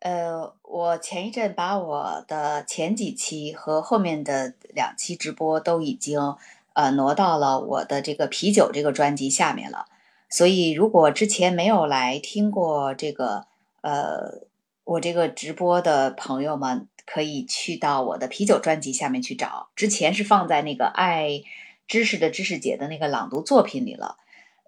[0.00, 6.36] 呃，我前一阵把我的前几期和后面的两期直播都已经
[6.74, 9.86] 呃挪到了我的这个啤酒这个专辑下面了，
[10.30, 13.46] 所以如果之前没有来听过这个
[13.80, 14.46] 呃
[14.84, 21.42] 我这个直播的朋友们，可以去到我的啤酒专辑下面去找，之前是放在那个爱
[21.88, 24.16] 知识的知识姐的那个朗读作品里了。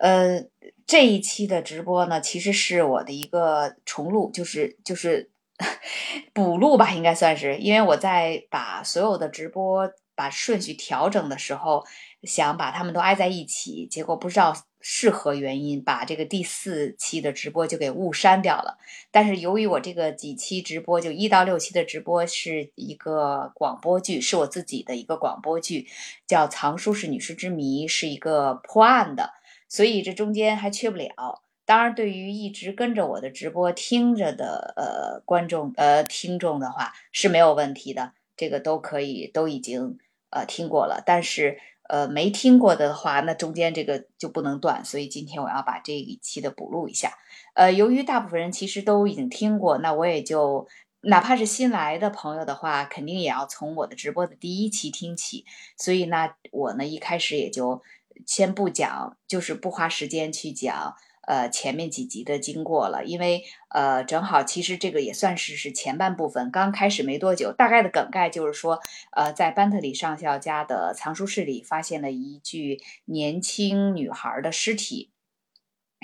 [0.00, 0.46] 呃，
[0.86, 5.30] 这一期的直播呢，其实是我的一个重录，就是就是
[6.32, 11.84] 补录吧，应该算是，因为我在把所有的直播把顺序调整的时候，
[12.22, 18.78] 想把他们都挨在一起，结果不知道是何原因，把这个第四期的直播就给误删掉了。
[19.10, 25.86] 但是由于我这个几期直播，就一到六期的直播是一个广播剧，是我自己的一个广播剧，
[26.26, 29.34] 叫《藏书是女尸之谜》，是一个破案的。
[29.70, 31.42] 所以这中间还缺不了。
[31.64, 39.96] 当然，对于一直跟着我的直播听着的呃观众呃听众的话是没有问题的，这个都可以都已经
[40.30, 41.00] 呃听过了。
[41.06, 44.84] 但是呃没听过的话，那中间这个就不能断。
[44.84, 47.12] 所以今天我要把这一期的补录一下。
[47.54, 50.66] 呃，由于大部分人其实都已经听过，那我也就
[51.02, 55.44] 哪怕是新来的朋友的话，肯定也要从我的直播的第一期听起。
[55.76, 57.80] 所以呢，我呢一开始也就。
[58.26, 60.94] 先不讲，就是不花时间去讲，
[61.26, 68.80] 呃，前面几集的经过了，因为呃，正好其实这个也算是是前半部分，刚开始没多久，大概的梗概就是说，
[69.12, 75.12] 呃，在班特里上校家的藏书室里发现了一具年轻女孩的尸体，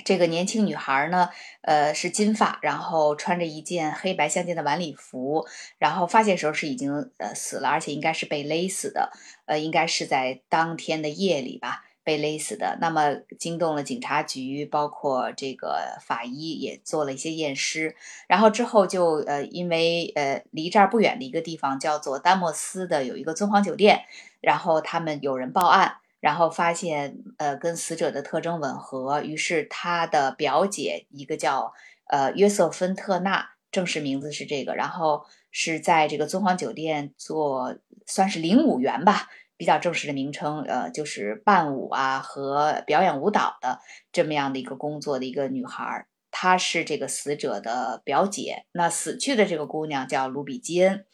[0.04, 1.30] 这个年轻女孩呢，
[1.62, 5.46] 呃，是金发，然后穿着一件黑白相间的晚礼服，
[5.78, 9.10] 然后发现时候是已经呃死了，而且应该是被勒死的，
[9.46, 11.82] 呃，应该是在当天的夜里吧。
[12.06, 17.96] 被勒死的，那么惊动了警察局，包括这个法医也做了一些验尸，
[18.28, 24.04] 然后之后就呃，因为呃离这儿不远的一个地方叫做丹莫斯的有一个尊皇酒店，
[24.40, 31.72] 然后他们有人报案，然后发现呃跟死者的特征吻合，于是他的表姐一个叫
[32.06, 37.76] 呃约瑟芬特纳，正式名字是这个，然后是在这个尊皇酒店做
[38.06, 39.28] 算是领舞员吧。
[39.56, 43.80] 比较正式的名称，呃，就是伴舞啊和表演舞蹈的
[44.12, 48.66] 这么样的一个工作的一个女孩，她是这个死者的表姐。
[48.72, 51.06] 那死去的这个姑娘叫卢比基恩，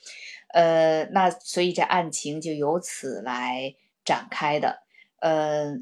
[0.52, 4.82] 呃，那所以这案情就由此来展开的。
[5.20, 5.74] 呃，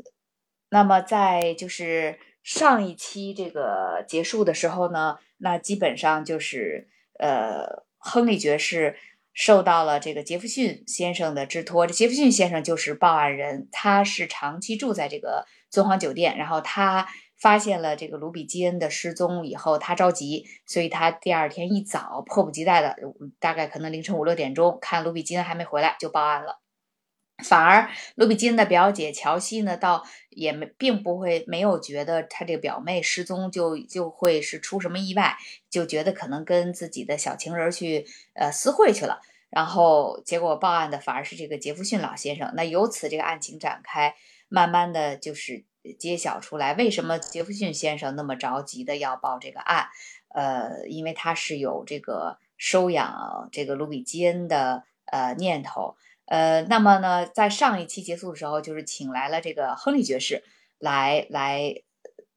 [0.68, 6.88] 那么在就是上一期这个结束的时候呢，那基本上就是
[7.18, 8.96] 呃，亨利爵士。
[9.40, 17.08] 受到了这个杰弗逊先生的之托，这杰弗逊先生就是报案人，他是长期住在这个尊皇酒店，然后他
[17.38, 22.94] 发现了这个卢比基恩的失踪以后，他着急，所以他第二天一早迫不及待的，
[23.38, 26.60] 大概可能凌晨五六点钟，看卢比基恩还没回来就报案了。
[27.42, 35.38] 反而卢比金的表姐乔西呢，倒也没并不会没有觉得她这个表妹失踪就就会是出什么意外，
[35.70, 42.52] 就觉得可能跟自己的小情人去呃私会去了，然后结果报案的反而是这个杰弗逊老先生。
[42.54, 44.14] 那由此这个案情展开，
[44.48, 45.64] 慢慢的就是
[45.98, 49.88] 揭晓出来，为什么杰弗逊先生那么着急的要报这个案？
[50.28, 55.96] 呃，因为他是有这个收养这个卢比基恩的呃念头。
[56.26, 60.44] 呃，那么呢，在上一期结束的时候，就是请来了这个亨利爵士
[60.78, 61.82] 来来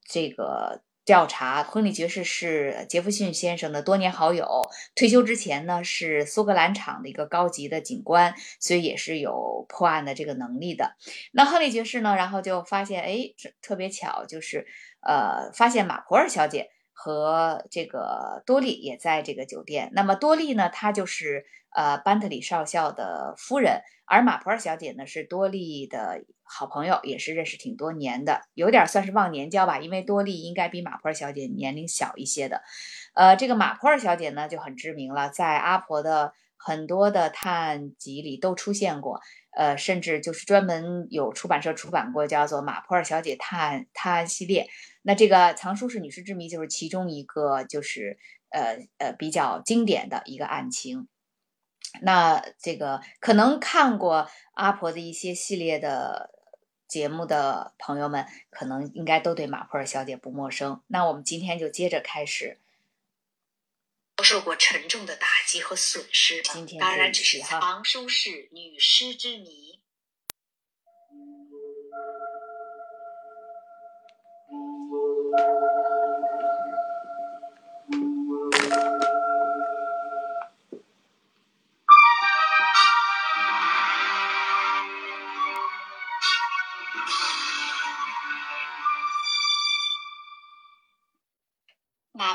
[0.04, 1.64] 这个调查。
[1.64, 4.62] 亨利爵士是杰弗逊先生的多年好友，
[4.96, 10.96] 退休之前呢是苏格兰场的一个高级的警官，所以也是有破案的这个能力的。
[11.32, 14.66] 那亨利爵士呢，然后就发现，哎，特别巧，就是
[15.02, 19.92] 呃，发现马普尔小姐和这个多利也在这个酒店。
[19.94, 21.46] 那么多利呢，她就是。
[21.76, 29.80] 呃，班特里少校的夫人，而马普尔小姐呢是多利的好朋友，也是认识挺多年的，有点算是忘年交吧。
[29.80, 32.62] 因为多利应该比马普尔小姐年龄小一些的。
[33.16, 39.20] 呃，这个马普尔小姐呢就很知名了，在阿婆的很多的探案集里都出现过。
[39.58, 44.64] 呃，甚至就是专门有出版社出版过叫做《马普尔小姐探探案系列》。
[45.04, 48.18] 那这个藏书室女尸之谜就是其中一个，就是
[48.50, 51.08] 呃呃比较经典的一个案情。
[52.02, 56.32] 那这个可能看过阿婆的一些系列的
[56.88, 60.82] 节目的朋友们，可能应该都对马普尔小姐不陌生。
[60.88, 62.60] 那我们今天就接着开始。
[64.16, 66.42] 遭受过沉重的打击和损失，
[66.80, 69.83] 当然只是藏书室女尸之谜。
[75.34, 75.40] 马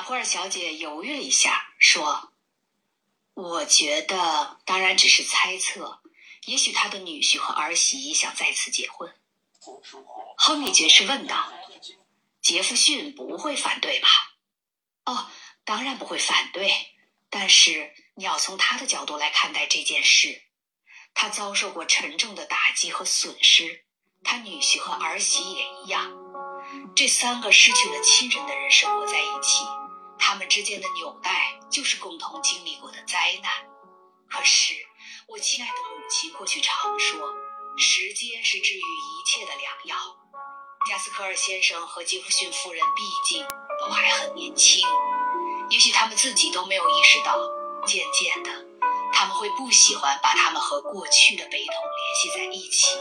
[0.01, 2.33] 普尔小姐犹豫了一下说
[3.35, 6.01] 我觉得当然只是猜测
[6.47, 9.15] 也许他的女婿和儿媳想再次结婚。
[10.37, 11.53] 亨利爵士问道
[12.49, 14.09] 杰弗逊不会反对吧
[15.05, 15.31] ？”“哦，
[15.67, 16.73] 当然不会反对。
[17.29, 20.45] 但是你要从他的角度来看待这件事。
[21.13, 23.85] 他遭受过沉重的打击和损失，
[24.25, 26.11] 他女婿和儿媳也一样。
[26.97, 29.67] 这三个失去了亲人的人生活在一起。”
[30.19, 33.53] 他们之间的纽带就是共同经历过的灾难。
[34.31, 34.75] 可是，
[35.27, 37.31] 我亲爱的母亲过去常说，
[37.77, 40.17] 时间是治愈一切的良药。
[40.89, 43.47] 加斯科尔先生和杰弗逊夫人毕竟
[43.79, 44.83] 都还很年轻，
[45.69, 47.37] 也许他们自己都没有意识到，
[47.87, 48.51] 渐渐的，
[49.13, 52.99] 他们会不喜欢把他们和过去的悲痛联系在一起。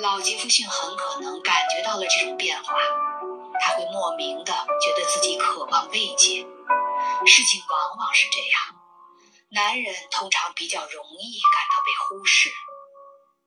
[0.00, 2.74] 老杰弗逊很可能感觉到了这种变化。
[3.60, 6.44] 他会莫名的觉得自己渴望慰藉，
[7.24, 8.60] 事情往往是这样。
[9.52, 12.50] 男人通常比较容易感到被忽视。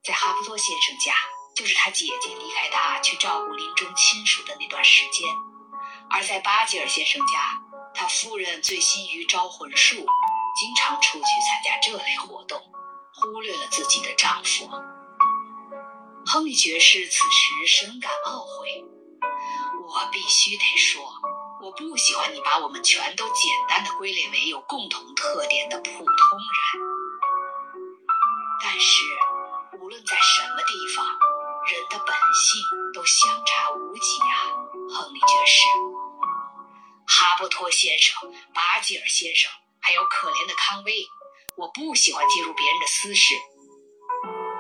[0.02, 1.12] 在哈布多先生家，
[1.58, 5.28] 就是他姐姐离开他去照顾临终亲属的那段时间；
[6.12, 7.60] 而在巴吉尔先生家，
[7.96, 12.62] 他夫人醉心于招魂术，经常出去参加这类活动，
[13.16, 14.70] 忽略了自己的丈夫。
[16.28, 18.86] 亨利爵士此时深感懊悔。
[19.90, 21.02] 我必须得说，
[21.64, 26.08] 我不喜欢你把我们全都简单的归类为有共同特点的普通人。
[28.62, 29.02] 但是，
[32.38, 32.62] 性
[32.94, 34.54] 都相差无几呀，
[34.94, 35.68] 亨利爵士。
[37.08, 38.16] 哈伯托先生、
[38.54, 39.52] 巴吉尔先生，
[39.82, 41.08] 还有可怜的康威，
[41.58, 43.36] 我不喜欢介入别人的私事。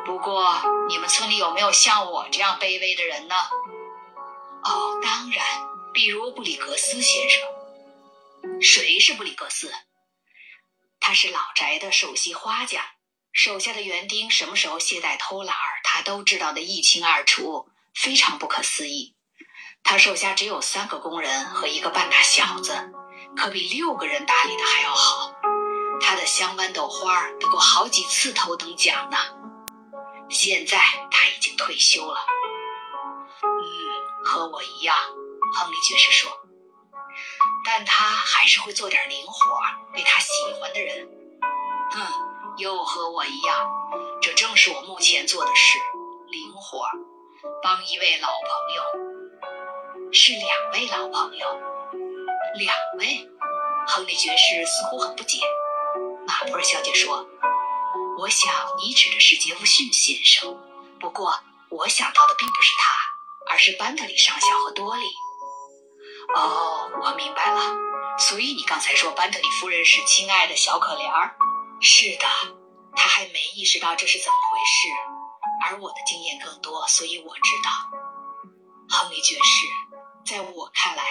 [0.06, 3.36] 不过，你们村里有没有像我这样卑微的人呢？
[4.64, 5.46] 哦，当然，
[5.94, 7.42] 比如布里格斯先生。
[8.62, 9.72] 谁是布里格斯？
[11.00, 12.84] 他是老宅的首席花匠，
[13.38, 19.16] 手下的园丁什么时候懈怠偷懒儿，他都知道的一清二楚，非常不可思议。
[19.84, 22.90] 他手下只有三个工人和一个半大小子，
[23.36, 25.36] 可比六个人打理的还要好。
[26.02, 29.18] 他的香豌豆花得过好几次头等奖呢。
[30.32, 30.80] 现在
[31.12, 32.20] 他已经退休了。
[33.44, 34.98] 嗯和我一样，
[35.54, 36.32] 亨利爵士说。
[37.64, 39.60] 但他还是会做点零活，
[39.94, 40.28] 给他喜
[40.60, 41.08] 欢的人。
[41.96, 42.08] 嗯，
[42.58, 43.70] 又和我一样，
[44.22, 45.78] 这正是我目前做的事，
[46.28, 46.86] 零活，
[47.62, 50.12] 帮一位老朋友。
[50.12, 51.48] 是两位老朋友，
[52.56, 53.30] 两位。
[53.88, 55.40] 亨利爵士似乎很不解。
[56.28, 57.26] 马普尔小姐说
[58.20, 58.52] ：“我想
[58.82, 60.60] 你指的是杰弗逊先生，
[61.00, 61.40] 不过
[61.70, 62.94] 我想到的并不是他。”
[63.50, 65.06] 而是班德里上校和多利。
[66.36, 67.74] 哦，我明白了。
[68.20, 71.38] 所以你刚才说班德里夫人是亲爱的小可怜儿？
[71.80, 72.26] 是的，
[72.96, 74.90] 他还没意识到这是怎么回事。
[75.66, 77.70] 而我的经验更多，所以我知道。
[78.90, 79.68] 亨利爵士，
[80.26, 81.04] 在我看来，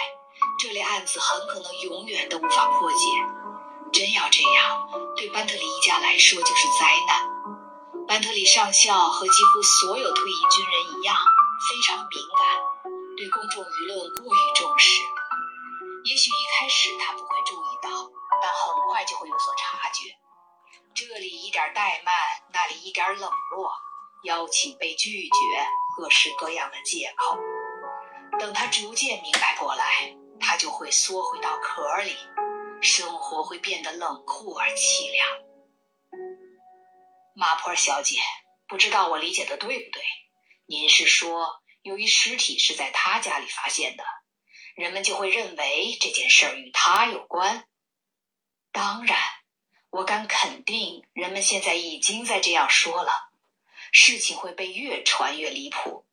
[0.59, 2.97] 这类案子很可能永远都无法破解。
[3.93, 7.29] 真要这样，对班特里一家来说就是灾难。
[8.07, 11.15] 班特里上校和几乎所有退役军人一样。
[11.57, 15.01] 非常敏感，对公众舆论过于重视。
[16.05, 17.89] 也许一开始他不会注意到，
[18.41, 20.13] 但很快就会有所察觉。
[20.99, 22.11] 这里一点怠慢，
[22.51, 23.71] 那里一点冷落，
[24.23, 25.35] 邀请被拒绝，
[25.95, 27.37] 各式各样的借口。
[28.39, 32.15] 等他逐渐明白过来，他就会缩回到壳里，
[32.81, 35.27] 生活会变得冷酷而凄凉。
[37.35, 38.15] 马普尔小姐，
[38.67, 40.01] 不知道我理解的对不对？
[40.65, 44.03] 您是说，由于尸体是在他家里发现的，
[44.75, 47.67] 人们就会认为这件事儿与他有关？
[48.71, 49.15] 当然，
[49.89, 53.29] 我敢肯定，人们现在已经在这样说了。
[53.91, 56.05] 事情会被越传越离谱，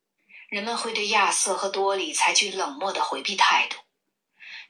[0.49, 3.79] 人们会对亚瑟和多里采取冷漠的回避态度。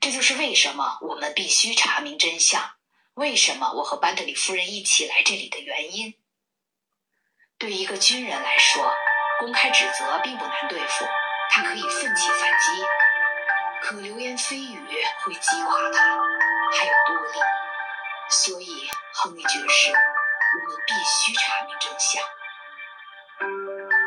[0.01, 2.73] 这就是为什么我们必须查明真相，
[3.15, 6.15] 为什么我和班德里夫人一起来这里的原因。
[7.59, 8.93] 对一个军人来说。
[9.41, 11.05] 公开指责并不难对付，
[11.51, 12.85] 他可以奋起反击；
[13.83, 14.79] 可流言蜚语
[15.21, 16.17] 会击垮他。
[16.71, 17.39] 还有多利，
[18.31, 22.23] 所以亨利爵士，我们必须查明真相。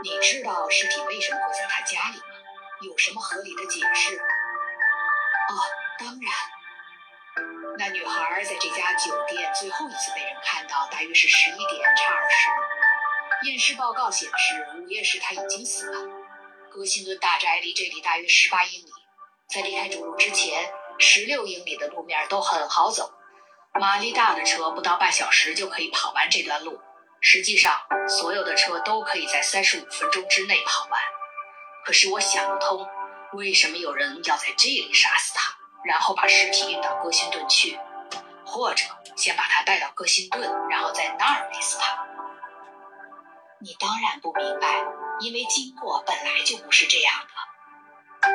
[0.04, 2.24] 你知道尸体为什么会在他家里吗？
[2.82, 4.18] 有什么合理的解释？
[4.18, 5.54] 哦，
[6.00, 6.32] 当然，
[7.78, 13.50] 那女孩在这家酒店最后一次被人看到，大约是十一点差二十。
[13.50, 16.10] 验尸报告显示，午夜时他已经死了。
[16.70, 18.92] 格辛顿大宅离这里大约十八英里。
[19.48, 23.17] 在离开主路之前，十六英里的路面都很好走，
[23.80, 26.80] 马力大的车不到半小时就可以跑完这段路。
[27.20, 31.02] 实际上，所有的车都可以在三十五分钟之内跑完。
[31.84, 32.88] 可是我想不通，
[33.34, 37.80] 为什么有人要在这里杀死他，然后把尸体运到哥辛顿去，
[38.46, 38.84] 或者
[39.16, 42.06] 先把他带到哥辛顿，然后在那儿勒死他？
[43.60, 44.86] 你当然不明白，
[45.20, 48.30] 因为经过本来就不是这样的。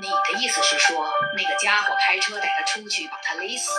[0.00, 3.70] 你的意思是说，那个家伙开车带他出去，把他勒死，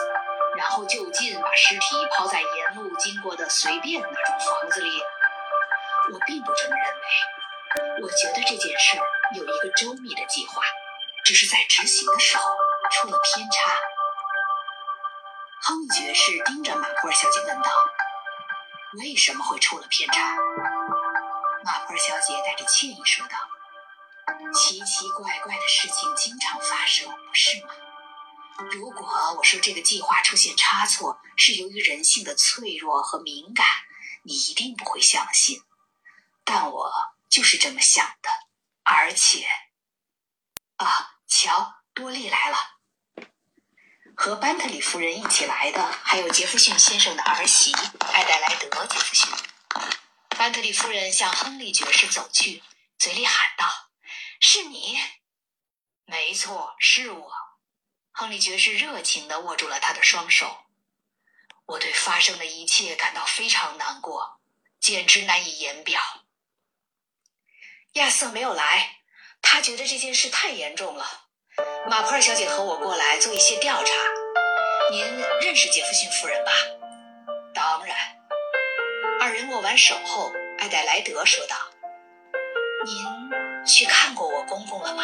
[0.59, 1.79] 然后就近把尸体
[2.11, 5.01] 抛在沿路经过的随便哪种房子里？
[6.11, 8.01] 我并不这么认为。
[8.01, 8.97] 我觉得这件事
[9.37, 10.61] 有一个周密的计划，
[11.23, 12.43] 只是在执行的时候
[12.91, 13.71] 出了偏差。
[15.61, 17.71] 亨利爵士盯着马普尔小姐问道
[18.99, 20.35] ：“为什么会出了偏差？”
[21.63, 23.37] 马普尔小姐带着歉意说道
[24.53, 27.69] ：“奇奇怪怪的事情经常发生，不是吗？
[28.71, 33.65] 如果我说这个计划出现差错是由于人性的脆弱和敏感，
[34.23, 35.61] 你一定不会相信。
[36.43, 36.91] 但我
[37.29, 38.29] 就是这么想的，
[38.83, 39.47] 而且……
[40.77, 42.57] 啊，瞧，多利来了，
[44.15, 47.71] 和班特里夫人一起来的还有杰弗逊先生的儿媳
[48.13, 49.29] 艾黛莱德·杰弗逊。”
[50.37, 52.63] 班特里夫人向亨利爵士走去，
[52.97, 53.67] 嘴里喊道
[54.39, 54.97] ：“是你？
[56.05, 57.31] 没错，是我。”
[58.19, 60.65] 亨利爵士热情地握住了他的双手。
[61.65, 64.41] 我对发生的一切感到非常难过，
[64.81, 66.01] 简直难以言表。
[67.93, 68.97] 亚瑟没有来，
[69.41, 71.29] 他觉得这件事太严重了。
[71.89, 73.93] 马普尔小姐和我过来做一些调查。
[74.91, 75.01] 您
[75.41, 76.51] 认识杰弗逊夫人吧？
[77.55, 77.95] 当然。
[79.21, 81.55] 二人握完手后，艾黛莱德说道
[82.85, 85.03] ：“您去看过我公公了吗？”“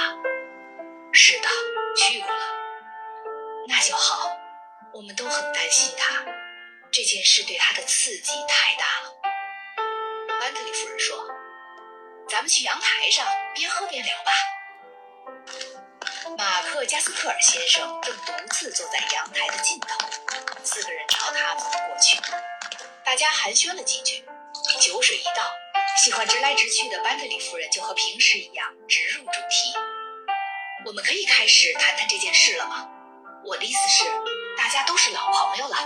[1.14, 1.48] 是的，
[1.96, 2.46] 去过了。
[3.68, 4.32] ”“那就好。
[4.94, 6.24] 我们都很担心他，
[6.92, 9.14] 这件事对他的刺激太大了。”
[10.40, 11.28] 班特里夫人说
[12.30, 14.32] ：“咱们去阳台上边喝边聊吧。”
[16.38, 19.98] 马克·加斯特尔先生正独自坐在阳台的尽头，
[20.64, 22.20] 四个人朝他走过去。
[23.04, 24.26] 大家寒暄了几句，
[24.82, 25.52] 酒水一倒，
[26.04, 29.74] 喜欢直来直去的班特里夫人就和平时一样直入主题。
[30.86, 32.90] 我们可以开始谈谈这件事了吗？
[33.48, 34.06] 我的意思是，
[34.58, 35.78] 大家都是老朋友了，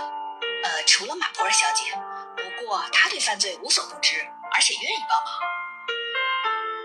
[0.64, 1.92] 呃，除了马普尔小姐，
[2.34, 5.34] 不过她对犯罪无所不知，而且愿意帮忙。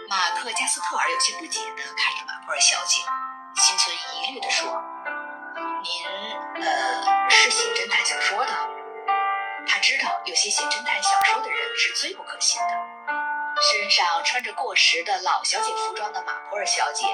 [0.09, 2.99] 马克加斯特尔有些不解地看着马普尔小姐，
[3.55, 4.67] 心存疑虑地说
[5.81, 8.51] ：“您，呃，是写侦探小说的？”
[9.65, 12.67] 他知道有些写侦探小说的人是最不可信的。
[13.61, 17.05] 身上穿着过时的老小姐服装的马普尔小姐，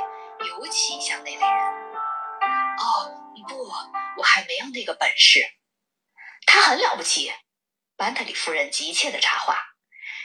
[0.47, 1.70] 尤其像那类人。
[3.47, 3.71] 不，
[4.17, 5.45] 我还没有那个本事。
[6.45, 7.33] 他很了不起。
[7.95, 9.75] 班特里夫人急切的插话。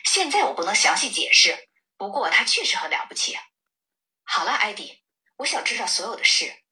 [0.04, 3.38] 现在我不能详细解释，不过他确实很了不起。
[4.24, 5.02] 好了，艾迪，
[5.36, 6.62] 我想知道所有的事。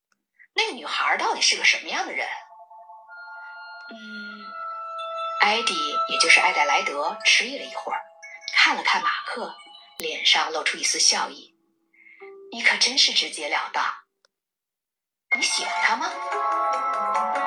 [0.55, 2.27] 那个女孩到底是个什么样的人？
[3.91, 4.45] 嗯。
[5.43, 5.75] 艾迪，
[6.09, 8.01] 也就是艾黛莱德，迟疑了一会儿，
[8.55, 9.55] 看了看马克，
[9.99, 11.55] 脸上露出一丝笑意。
[12.51, 13.85] “你可真是直截了当。
[15.37, 16.11] 你喜欢他吗？”“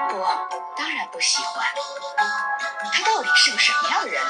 [0.10, 0.26] 不，
[0.76, 1.66] 当然不喜欢。
[2.94, 4.22] 他到底是个什么样的人？”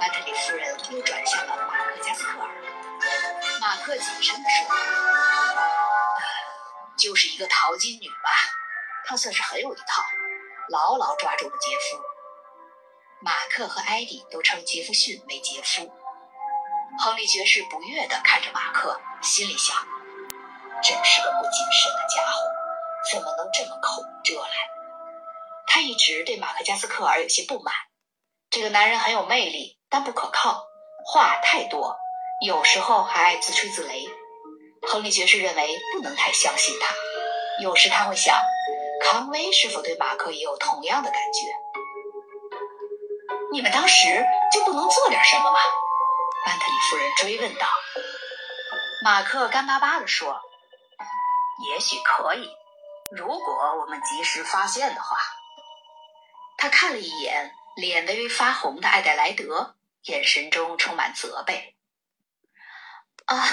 [0.00, 2.48] 班特里夫人又转向了马克加斯特尔。
[3.60, 4.74] 马克谨慎地说
[6.96, 8.30] ：“就是一个淘金女吧。
[9.06, 10.02] 她算是很有一套，
[10.70, 12.02] 牢牢抓住了杰夫。”
[13.22, 15.92] 马克和艾迪都称杰弗逊为杰夫。
[16.98, 19.76] 亨利爵士不悦地看着马克，心里想：
[20.82, 22.40] 真是个不谨慎的家伙，
[23.08, 24.50] 怎么能这么口无遮拦？
[25.66, 27.72] 他一直对马克加斯克尔有些不满。
[28.50, 30.64] 这个男人很有魅力，但不可靠，
[31.06, 31.96] 话太多，
[32.44, 34.10] 有时候还爱自吹自擂。
[34.88, 36.94] 亨利爵士认为不能太相信他。
[37.62, 38.36] 有时他会想，
[39.04, 41.40] 康威是否对马克也有同样的感觉？
[43.52, 45.58] 你们当时就不能做点什么吗？
[46.44, 47.66] 班特里夫人追问道。
[49.04, 50.40] 马克干巴巴地说
[51.70, 52.48] ：“也许可以，
[53.10, 55.16] 如果我们及时发现的话。”
[56.56, 61.74] 他看了一眼脸微微发红的艾黛莱德，眼神中充满责备。
[63.24, 63.48] 啊，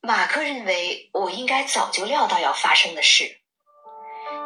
[0.00, 3.40] 马克认为我应该早就料到要发生的事。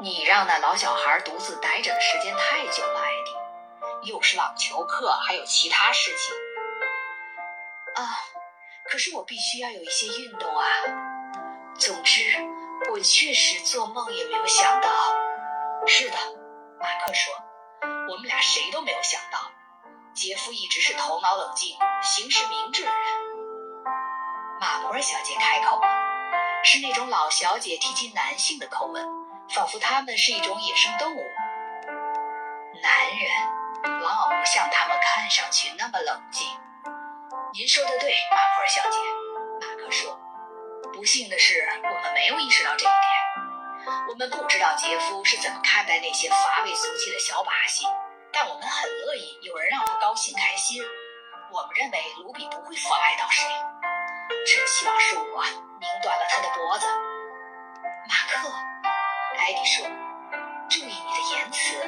[0.00, 4.08] 你让那老小孩独自待着的时间太久了，艾迪。
[4.10, 6.34] 又是网球课，还有其他事情
[7.94, 8.14] 啊！
[8.84, 10.66] 可是我必须要有一些运动啊。
[11.76, 12.20] 总之，
[12.90, 14.88] 我确实做梦也没有想到。
[15.86, 16.16] 是的，
[16.80, 17.34] 马克说，
[18.10, 19.38] 我们俩谁都没有想到，
[20.12, 22.98] 杰夫一直是头脑冷静、行事明智的人。
[24.60, 25.88] 马博尔小姐开口了，
[26.62, 29.04] 是那种老小姐提及男性的口吻，
[29.54, 31.20] 仿佛他们是一种野生动物。
[32.82, 36.46] 男人往往不像他们看上去那么冷静。
[37.54, 38.98] 您说的对，马普尔小姐，
[39.66, 40.18] 马克说。
[40.92, 42.94] 不幸的是，我们没有意识到这一点。
[44.08, 47.84] 我们不知道杰夫是怎么看待那些乏味俗气的小把戏，
[48.32, 50.82] 但我们很乐意有人让他高兴开心。
[51.50, 53.44] 我们认为卢比不会妨碍到谁。
[54.46, 56.86] 真希望是我拧断了他的脖子。
[58.08, 58.48] 马克，
[59.38, 59.86] 艾迪说
[60.70, 61.78] ：“注意你的言辞。”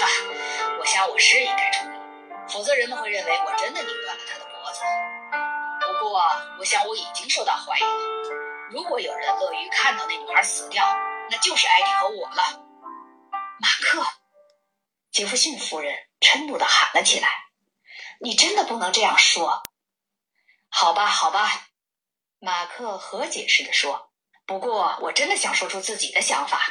[0.00, 0.08] 哈，
[0.78, 1.92] 我想我是应该注意，
[2.48, 4.80] 否则人们会认为我真的拧断了他的脖子。
[6.00, 6.22] 不过，
[6.58, 8.70] 我想我已经受到怀疑了。
[8.70, 10.82] 如果有人乐于看到那女孩死掉，
[11.30, 12.64] 那就是艾迪和我了。
[13.60, 14.02] 马克，
[15.12, 17.28] 杰弗逊夫人嗔怒地喊了起来
[18.22, 19.62] ：“你真的不能这样说！”
[20.72, 21.68] 好吧，好吧，
[22.38, 24.10] 马克和解似的说
[24.46, 26.62] ：“不过，我真的想说出自己的想法。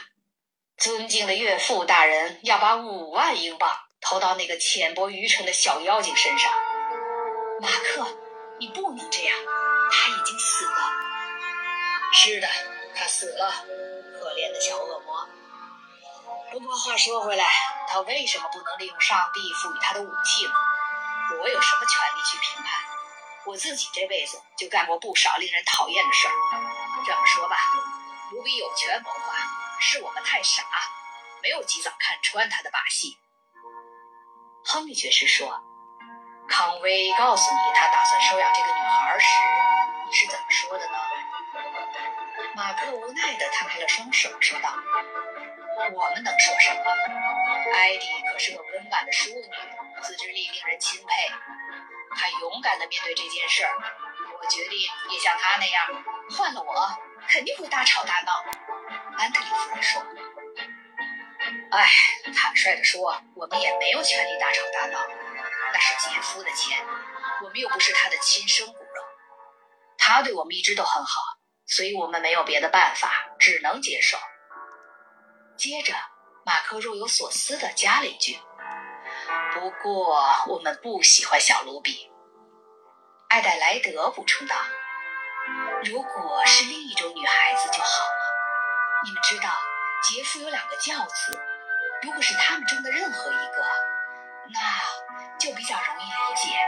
[0.76, 6.52] 尊敬的岳父大人要把五万英镑投到那个浅薄愚蠢的小妖精身上。”
[7.62, 8.08] 马克。
[8.60, 9.38] 你不能这样，
[9.90, 10.92] 他已经死了。
[12.12, 12.48] 是的，
[12.94, 13.52] 他死了，
[14.20, 15.30] 可怜的小恶魔。
[16.52, 17.46] 不过话说回来，
[17.88, 20.52] 他为什么不能利用上帝赋予他的武器呢？
[21.42, 22.84] 我有什么权利去评判？
[23.46, 26.34] 我自己这辈子就干过不少令人讨厌的事儿。
[27.06, 27.56] 这么说吧，
[28.32, 29.36] 卢比有权谋划，
[29.80, 30.64] 是我们太傻，
[31.42, 33.18] 没有及早看穿他的把戏。
[34.66, 35.64] 亨利爵士说。
[36.50, 39.28] 康威告诉你他打算收养这个女孩时，
[40.08, 40.98] 你是怎么说的呢？
[42.56, 44.74] 马克无奈地摊开了双手，说道
[45.94, 46.84] ：“我们能说什么？
[47.74, 49.46] 艾迪可是个温婉的淑女，
[50.02, 51.32] 自制力令人钦佩。
[52.16, 53.72] 她勇敢地面对这件事儿。
[54.42, 56.04] 我决定也像她那样。
[56.32, 56.98] 换了我，
[57.30, 58.44] 肯定会大吵大闹。”
[59.18, 60.02] 安特里夫人说。
[61.72, 61.88] “哎，
[62.36, 65.00] 坦率地说，我们也没有权利大吵大闹。”
[65.74, 66.86] 那是杰夫的钱，
[67.44, 69.04] 我们又不是他的亲生骨肉。
[69.98, 71.22] 他对我们一直都很好，
[71.68, 74.18] 所以我们没有别的办法，只能接受。
[75.58, 75.94] 接着，
[76.46, 78.40] 马克若有所思地加了一句
[79.54, 82.10] ：“不过，我们不喜欢小卢比。”
[83.30, 84.56] 艾黛莱德补充道
[85.86, 89.04] ：“如果是另一种女孩子就好了。
[89.04, 89.50] 你们知道，
[90.04, 91.40] 杰夫有两个教子，
[92.02, 93.64] 如果是他们中的任何一个，
[94.54, 94.80] 那……”
[95.40, 96.60] 就比较容易理解。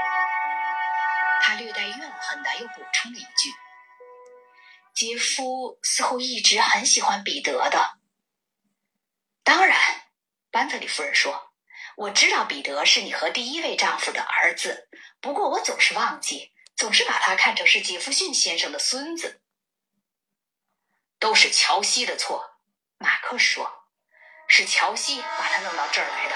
[1.42, 3.52] 他略带怨恨的又补充了一句
[4.96, 7.98] ：“杰夫似乎一直很喜欢彼得的。”
[9.44, 9.78] 当然，
[10.52, 11.52] 班特里夫人说
[11.98, 14.88] ：“我知道彼得是你和第一位丈夫的儿子，
[15.20, 19.42] 不过我总是忘记，总是把他看成是杰弗逊先生的孙子。”
[21.20, 22.58] 都是乔西的错，
[22.98, 23.90] 马克说
[24.48, 26.31] ：“是乔西把他弄到这儿来的。”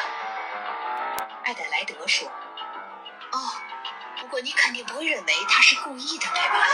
[1.46, 2.28] 艾德莱德说
[3.32, 3.40] ：“哦，
[4.20, 6.66] 不过你肯定不会认为他是故意的，对吧？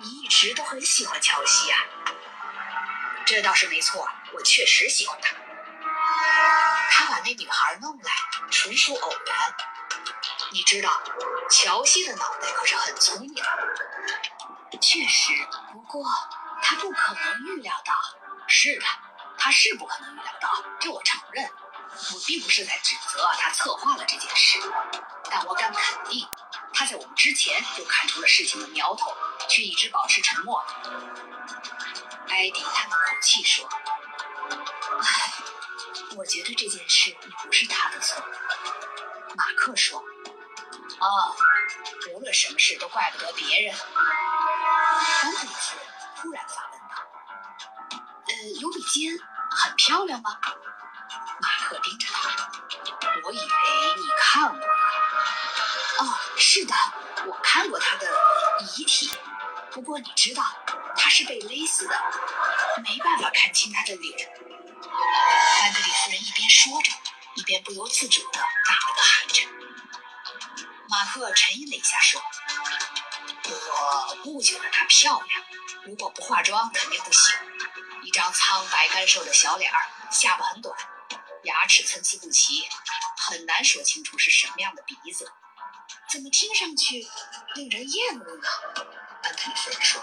[0.00, 1.78] 你一直都很喜欢乔西啊。
[3.26, 5.36] 这倒是没错，我确实喜欢他。
[6.90, 8.10] 他把那女孩弄来，
[8.50, 9.36] 纯属偶然。
[10.52, 11.02] 你知道，
[11.50, 13.34] 乔西的脑袋可是很聪明。
[14.80, 15.34] 确实，
[15.70, 16.02] 不过
[16.62, 17.94] 他不可能预料到。
[18.48, 18.86] 是的，
[19.36, 20.50] 他是不可能预料到，
[20.80, 21.46] 这我承认。”
[22.14, 24.58] 我并不是在指责他策划了这件事，
[25.30, 26.26] 但我敢肯定，
[26.72, 29.14] 他在我们之前就看出了事情的苗头，
[29.48, 30.64] 却一直保持沉默。
[32.28, 33.68] 艾迪叹了口气说
[35.00, 35.32] ：“唉，
[36.16, 38.24] 我觉得这件事不是他的错。”
[39.36, 40.00] 马克说
[40.98, 41.36] ：“哦，
[42.14, 43.74] 无论什么事都怪不得别人。”
[45.22, 46.96] 安德里夫人突然发问道
[48.26, 49.18] ：“呃，尤比坚
[49.50, 50.38] 很漂亮吗？”
[51.40, 52.50] 马克盯着他，
[53.24, 53.44] 我以为
[53.96, 54.68] 你看过。
[55.98, 56.74] 哦，是的，
[57.26, 58.06] 我看过他的
[58.76, 59.10] 遗体。
[59.70, 60.44] 不过你知道，
[60.98, 61.98] 他是被勒死的，
[62.84, 64.30] 没办法看清他的脸。
[65.62, 66.92] 安德里夫人一边说着，
[67.36, 69.48] 一边不由自主的打了个寒颤。
[70.90, 72.20] 马克沉吟了一下，说
[74.10, 75.42] ：“我不觉得她漂亮，
[75.86, 77.34] 如果不化妆肯定不行。
[78.02, 80.71] 一张苍白干瘦的小脸儿，下巴很短。”
[81.44, 82.68] 牙齿参差不齐，
[83.16, 85.30] 很难说清楚是什么样的鼻子，
[86.10, 87.06] 怎么听上去
[87.54, 88.48] 令人厌恶呢？
[89.22, 90.02] 安特里夫人说：“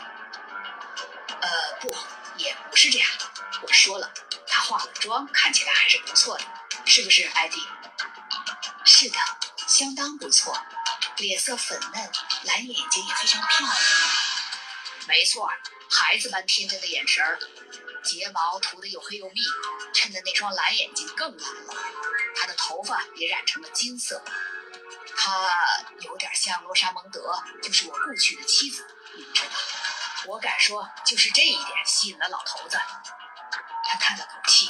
[1.42, 1.96] 呃，不，
[2.38, 3.30] 也不是这样的。
[3.62, 4.14] 我说了，
[4.48, 6.46] 她化了妆，看起来还是不错的，
[6.86, 7.62] 是不是，艾迪？
[8.86, 9.18] 是的，
[9.68, 10.58] 相当不错，
[11.18, 12.12] 脸色粉嫩，
[12.44, 13.76] 蓝眼睛也非常漂亮。
[15.08, 15.50] 没错，
[15.90, 17.40] 孩子般天真的眼神儿，
[18.10, 19.42] 睫毛涂的又黑又密，
[19.94, 21.76] 衬得那双蓝眼睛更蓝了。
[22.36, 24.24] 她的头发也染成了金色，
[25.16, 25.52] 她
[26.02, 29.52] 有点像罗莎蒙德，就是我故去的妻子，你知道。
[30.26, 32.80] 我敢说，就是这一点吸引了老头子。
[33.86, 34.68] 他叹了口气：“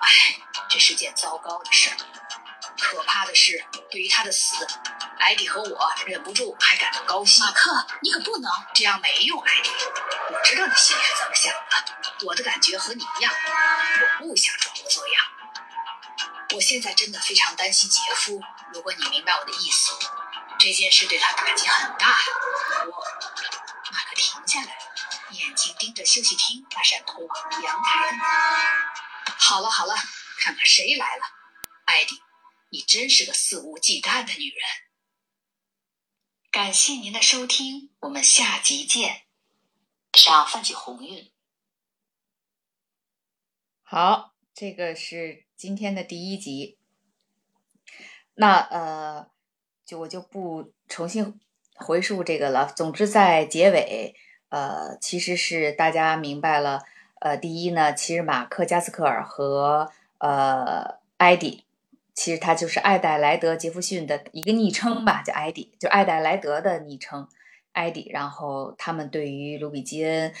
[0.00, 1.90] 哎，这是件糟糕的事。
[2.80, 4.66] 可怕的是，对于他的死，
[5.18, 7.44] 艾迪和我忍不住还感到高兴。
[7.44, 9.70] 马克，你可不能这样，没用，艾迪。
[10.30, 13.32] 我知道你心里是怎么想的，我的感觉和你一样。
[14.22, 15.24] 我不想装模作样。
[16.54, 18.40] 我现在真的非常担心杰夫。
[18.72, 19.92] 如果你明白我的意思，
[20.58, 22.18] 这件事对他打击很大。
[22.86, 23.04] 我……
[23.92, 24.78] 马克停下来。”
[25.32, 28.24] 眼睛盯着休息厅那扇通往阳台的门。
[29.36, 29.96] 好了好了，
[30.38, 31.22] 看看谁来了。
[31.86, 32.22] 艾迪，
[32.70, 34.62] 你真是个肆无忌惮的女人。
[36.52, 39.26] 感谢您的收听，我们下集见。
[40.12, 41.33] 上泛起红晕。
[43.86, 46.78] 好，这个是今天的第一集。
[48.34, 49.28] 那呃，
[49.84, 51.38] 就我就不重新
[51.74, 52.72] 回述这个了。
[52.74, 54.14] 总之，在结尾。
[54.48, 56.82] 呃，其实是大家明白了。
[57.20, 61.64] 呃，第一呢，其实马克·加斯克尔和呃艾迪，
[62.14, 67.28] 其实他就是艾戴莱德·杰弗逊的一个昵称吧，叫艾迪，就艾戴莱德的昵称，
[67.72, 68.08] 艾迪。
[68.10, 70.32] 然后他们对于卢比基恩，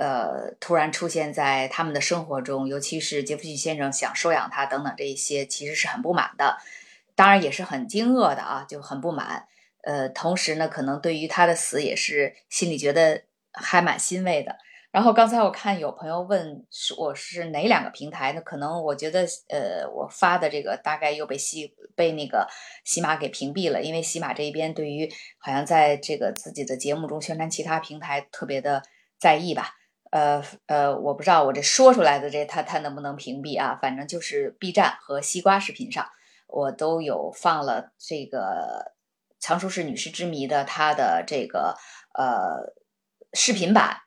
[0.00, 6.56] 呃，突然出现在他们的生活中，尤其是杰弗逊先生想收养他等等这一些，其实是很不满的，
[7.14, 9.46] 当然也是很惊愕的啊，就很不满。
[9.82, 13.22] 呃，同时呢，可能对于他的死也是心里觉得。
[13.52, 14.56] 还蛮欣慰的。
[14.92, 18.32] 然后刚才我看有朋友问是我是哪两个平台？
[18.32, 22.46] 那可能我觉得呃，我发的这个大概又被喜被那个
[22.84, 28.84] 喜马给屏蔽了，因为喜马这一边对于好像在这个自己的节目中宣传其他平台特别的
[29.18, 29.74] 在意吧。
[30.10, 33.78] 呃呃，我不知道我这说出来的这他他能不能屏蔽啊？
[33.80, 36.06] 反正就是 B 站和西瓜视频上
[36.46, 38.92] 我都有放了这个
[39.38, 41.76] 藏书室女士之谜的它的这个
[42.14, 42.74] 呃。
[43.32, 43.98] 视频版，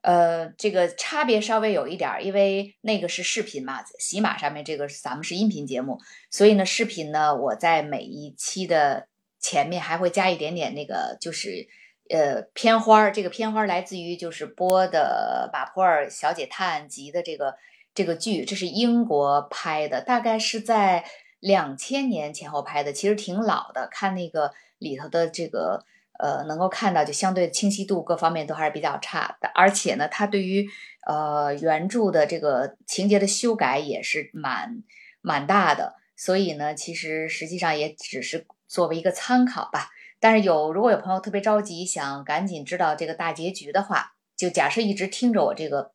[0.00, 5.98] 呃，这个差别稍微有一点，因为那个是视频嘛，喜马上面这个咱们是音频节目，
[6.30, 9.06] 所以呢，视频呢，我在每一期的
[9.38, 11.68] 前面还会加一点点那个，就是
[12.12, 17.54] 呃片花儿，这个片花儿来自于就是播的马普尔小姐探案集的这个
[17.94, 21.04] 这个剧，这是英国拍的，大概是在
[21.38, 25.84] 两千年前后拍的，其实挺老的，看那个里头的这个。
[26.22, 30.68] 呃，能够看到就相对清晰度各方面都还是比较差的，而且呢，它对于
[31.06, 34.82] 呃原著的这个情节的修改也是蛮
[35.22, 39.88] 蛮大的，所以呢，其实实际上也只是作为一个参考吧。
[40.20, 45.92] 但是有如果有朋友特别着急想赶紧知道这个大结局的话，就假设一直听着我这个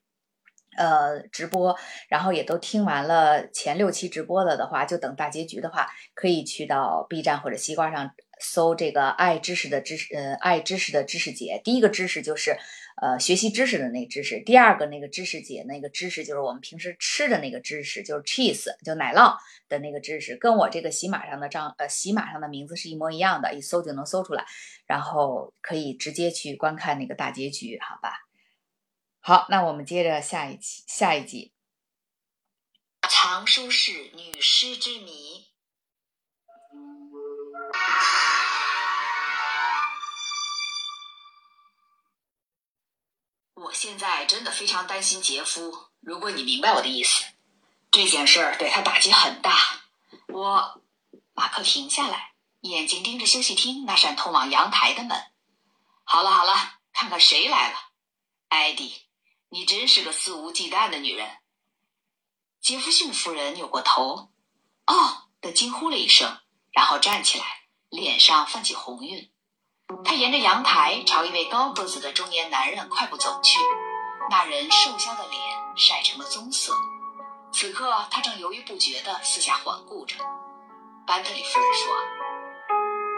[0.78, 1.78] 呃直播，
[2.10, 8.12] 然后也都听完了前六期直播了的话，就等大结局的话，可以去到 B 站或者西瓜上。
[8.38, 11.62] 搜这个爱知识的知识，呃，爱知识的知识节。
[11.64, 12.58] 第一个知识就是，
[12.96, 14.40] 呃，学习知识的那个知识。
[14.40, 24.46] 第二个那个知识节，那个知识就是我们平时吃的那个知识，就是 cheese，就奶酪的那个知识，跟我这个喜马上的账，呃，喜马上的名字是一模一样的，一搜就能搜出来，
[24.86, 28.26] 然后可以直接去观看那个大结局，好吧？
[29.20, 31.52] 好，那我们接着下一期，下一集，
[33.10, 35.45] 藏书室女尸之谜。
[43.56, 45.88] 我现在真的非常担心杰夫。
[46.02, 47.24] 如果你明白我的意思，
[47.90, 49.58] 这件事儿对他打击很大。
[50.28, 50.82] 我，
[51.34, 55.32] 马克停下来，眼睛盯着休息厅那扇通往阳台的门。
[56.04, 57.78] 好了好了，看看谁来了。
[58.50, 59.04] 艾迪，
[59.50, 61.38] 你真是个肆无忌惮的女人。
[62.60, 64.32] 杰弗逊夫人扭过头，
[64.86, 66.40] 哦的惊呼了一声，
[66.72, 67.46] 然后站起来，
[67.90, 69.32] 脸上泛起红晕。
[70.04, 73.60] 他沿着阳台朝一位高个子的中年男人快步走去，
[74.32, 75.40] 那人瘦削的脸
[75.78, 76.74] 晒成了棕色。
[77.52, 80.16] 此刻他正犹豫不决地四下环顾着。
[81.06, 81.94] 班特里夫人说：“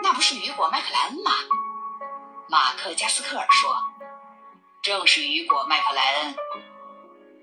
[0.04, 1.32] 那不是雨果·麦克莱恩吗？”
[2.50, 3.74] 马克·加斯克尔说
[4.84, 6.36] ：“正是雨果·麦克莱恩。”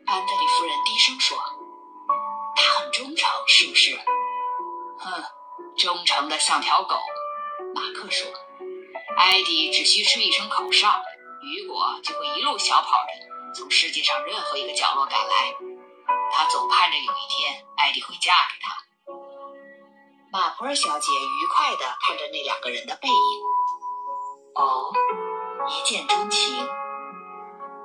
[0.07, 1.39] 班特里夫人低声说
[2.57, 3.99] ：“他很忠诚，是不是
[5.01, 5.25] ？”“哼，
[5.79, 6.99] 忠诚的像条狗。”
[7.75, 8.27] 马克说。
[9.17, 11.03] 艾迪只需吹一声口哨，
[11.43, 15.55] 雨果就会一路小跑着从世界上任何一个角落赶来。
[16.33, 18.75] 他总盼着有一天艾迪会嫁给他。
[20.33, 23.15] 马普尔小姐愉快地看着那两个人的背影。
[24.57, 24.93] 哦，
[25.69, 26.69] 一见钟情。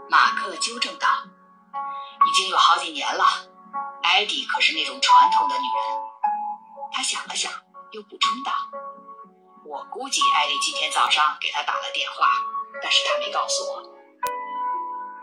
[0.10, 1.08] 马克纠正道
[2.28, 3.24] ：“已经有好几年了。
[4.02, 6.00] 艾迪可是那种传统的女人。”
[6.92, 7.52] 他想了想，
[7.92, 8.52] 又补充道
[9.70, 12.26] ：“我估计艾丽今天早上给他打了电话，
[12.82, 13.84] 但是他没告诉我。”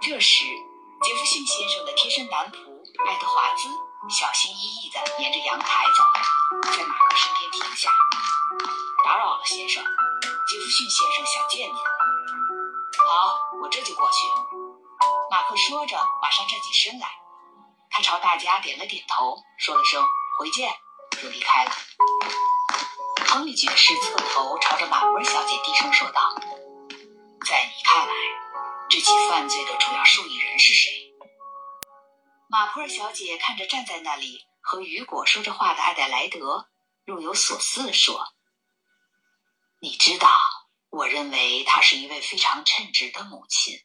[0.00, 0.44] 这时，
[1.02, 2.62] 杰弗逊先生的贴身男仆
[3.04, 3.68] 爱德华兹
[4.08, 6.22] 小心翼翼地沿着阳台走来，
[6.76, 7.90] 在马克身边停下。
[9.04, 9.82] “打扰了，先生。”
[10.46, 11.74] 杰弗逊先生想见你。
[11.74, 14.28] 好，我这就过去。
[15.28, 17.08] 马克说着，马上站起身来。
[17.90, 20.06] 他朝大家点了点头，说了声
[20.38, 20.72] “回见”，
[21.20, 21.72] 就离开了。
[23.26, 26.34] 亨利爵士侧头朝着马普尔小姐低声说道
[27.44, 28.14] ：“在你看来，
[28.88, 31.12] 这起犯罪的主要受益人是谁？”
[32.48, 36.68] 马普尔小姐看着站在那里和雨果说着话的艾德莱德，
[37.04, 38.32] 若有所思地说。
[39.82, 40.30] 你知道，
[40.88, 43.80] 我认为她是一位非常称职的母亲。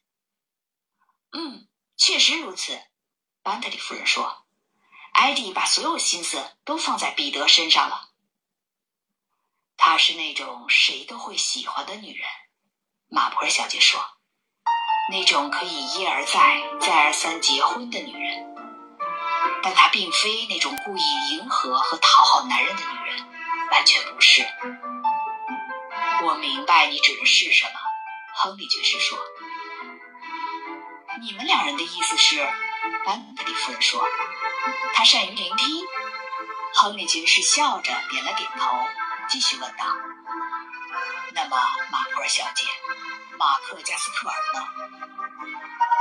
[1.33, 2.79] 嗯，确实如此，
[3.43, 4.45] 班德里夫人说。
[5.13, 8.10] 艾迪把所有心思都放在彼得身上了。
[9.83, 12.29] 她是那种谁都会喜欢的女人，
[13.09, 13.99] 马普尔小姐说，
[15.09, 18.45] 那种可以一而再、再而三结婚的女人。
[19.63, 23.27] 但她并非那种故意迎合和讨好男人的女人，
[23.71, 24.45] 完全不是。
[26.25, 27.71] 我明白你指的是什么，
[28.35, 29.17] 亨利爵士说。
[31.21, 32.47] 你们两人的意思是？
[33.03, 34.07] 班克利夫人说。
[34.93, 35.83] 他善于聆听。
[36.75, 38.77] 亨利爵士笑着点了点头，
[39.31, 39.85] 继续问道
[41.31, 41.57] ：“那么，
[41.89, 42.67] 马普尔小姐，
[43.39, 44.59] 马克加斯特尔呢？”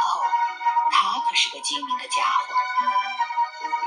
[0.02, 0.04] 哦，
[0.90, 2.54] 他可是个精明的家伙。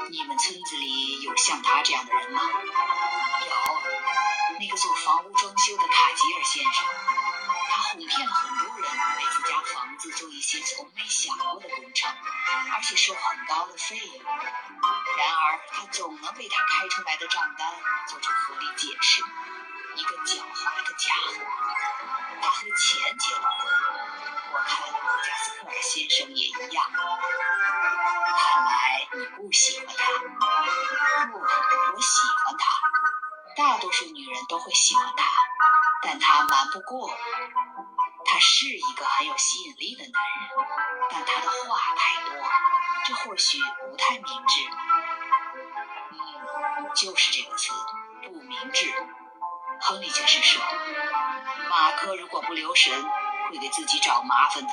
[0.10, 2.42] 你们村子里有像他这样的人吗？
[2.42, 3.84] 有。
[4.60, 6.86] 那个做房屋装修的卡吉尔先生，
[7.70, 12.10] 他哄骗了很多人为自家房子做一些从没想过的工程，
[12.72, 14.24] 而且收很高的费用。
[15.18, 17.68] 然而，他总能为他开出来的账单
[18.08, 19.24] 做出合理解释。
[19.96, 21.34] 一个狡猾的家伙，
[22.42, 23.72] 他和钱结了婚。
[24.54, 24.88] 我看
[25.24, 26.84] 加斯克尔先生也一样。
[28.38, 30.02] 看来你不喜欢他。
[31.28, 32.64] 不，我喜欢他。
[33.56, 35.24] 大多数女人都会喜欢他，
[36.02, 37.18] 但他瞒不过我。
[38.26, 40.50] 他是一个很有吸引力的男人，
[41.12, 42.34] 但他的话太多，
[43.06, 44.68] 这或许不太明智。
[46.96, 47.72] 就是这个词，
[48.24, 48.94] 不明智。
[49.82, 50.62] 亨利爵士说
[51.70, 52.94] ：“马克如果不留神，
[53.50, 54.70] 会给自己找麻烦的。”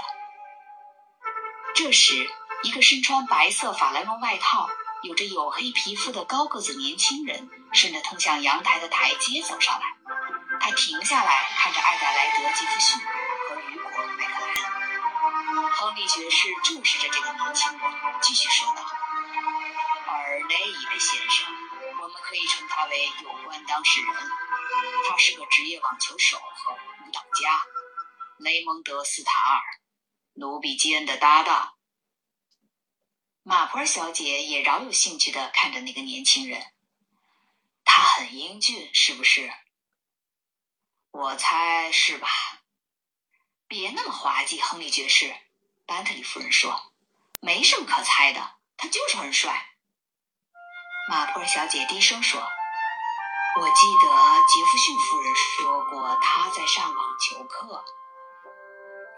[1.74, 2.28] 这时，
[2.62, 4.68] 一个身穿白色法兰绒外套。
[5.02, 9.86] 有着黝黑皮肤的高个子年轻人顺着通向阳台的台阶走上来，
[10.60, 13.00] 他停下来看着艾达莱德·杰弗逊
[13.48, 15.70] 和雨果·麦克兰。
[15.72, 18.82] 亨利爵士注视着这个年轻人，继续说道
[20.06, 21.46] ：“而那一位先生，
[22.30, 24.14] 可以称他为有关当事人。
[25.08, 27.60] 他是个职业网球手和舞蹈家，
[28.38, 29.60] 雷蒙德·斯塔尔，
[30.34, 31.74] 努比基恩的搭档。”
[33.42, 36.72] 马普尔小姐也饶有兴趣地看着那个年轻人，
[37.84, 39.52] 他很英俊，是不是？
[41.10, 42.28] 我猜是吧。
[43.66, 45.34] 别那么滑稽，亨利爵士。
[45.84, 46.92] 班特里夫人说
[47.42, 49.69] ：“没什么可猜的，他就是很帅。”
[51.10, 52.40] 马普尔小姐低声说
[53.58, 54.06] ：“我记得
[54.46, 57.84] 杰弗逊夫人说过他在上网球课。”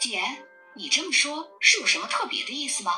[0.00, 2.92] 姐，你这么说是有什么特别的意思吗？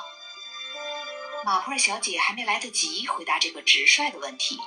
[1.44, 4.60] 马普尔小姐还没来得及回答这个直率的问题，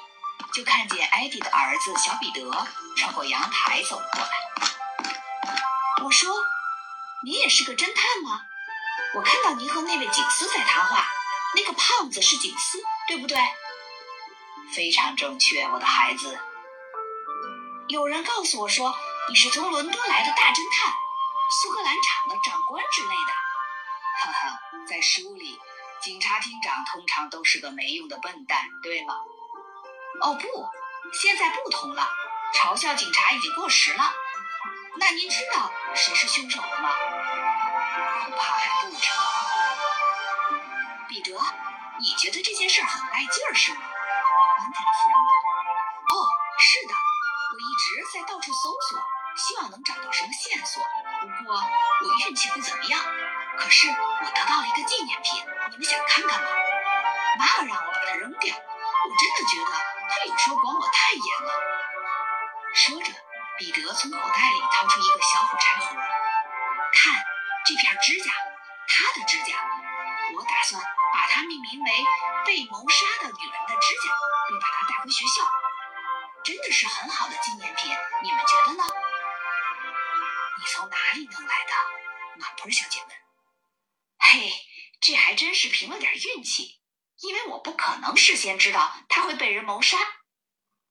[0.54, 4.30] 就看见艾迪的儿子小彼得穿过阳台走了过来。
[6.04, 6.30] 我说
[7.24, 8.42] ：“你也是个侦探吗？
[9.16, 11.08] 我看到您和那位警司在谈话，
[11.56, 13.38] 那个胖子是警司，对不对？”
[14.74, 16.40] 非常正确，我的孩子。
[17.88, 18.94] 有人告诉我说
[19.30, 20.94] 你是从伦敦来的大侦探，
[21.62, 23.34] 苏格兰场的长官之类的。
[24.20, 25.60] 哈哈，在书里。
[26.00, 29.16] 警察厅长通常都是个没用的笨蛋，对吗？
[30.22, 30.70] 哦不，
[31.12, 32.08] 现在不同了，
[32.54, 34.14] 嘲笑警察已经过时了。
[34.98, 36.90] 那您知道谁是凶手了吗？
[38.26, 39.16] 恐怕还不知道。
[41.10, 41.32] 彼得，
[42.00, 43.80] 你觉得这件事很带劲儿是吗？
[44.58, 45.30] 班特夫人问。
[46.10, 46.14] 哦，
[46.58, 48.98] 是的，我一直在到处搜索，
[49.38, 50.82] 希望能找到什么线索。
[51.38, 53.00] 不过我运气不怎么样。
[53.58, 56.48] 可是我得到了一个纪念品，你们想看看吗？
[57.38, 59.72] 妈妈让我把它扔掉，我真的觉得
[60.10, 61.54] 她有时候管我太严了。
[62.74, 63.12] 说着，
[63.58, 65.98] 彼得从口袋里掏出一个小火柴盒，
[66.94, 67.14] 看
[67.66, 68.32] 这片指甲，
[68.88, 69.58] 她的指甲，
[70.38, 70.82] 我打算
[71.14, 71.92] 把它命名为
[72.46, 74.14] “被谋杀的女人的指甲”，
[74.48, 75.44] 并把它带回学校。
[76.44, 77.92] 真的是很好的纪念品，
[78.24, 78.84] 你们觉得呢？
[80.60, 81.72] 你从哪里弄来的？
[82.40, 83.10] 马普尔小姐问。
[84.20, 84.54] 嘿，
[85.02, 86.80] 这还真是凭了点运气，
[87.20, 89.98] 因为我不可能事先知道他会被人谋杀。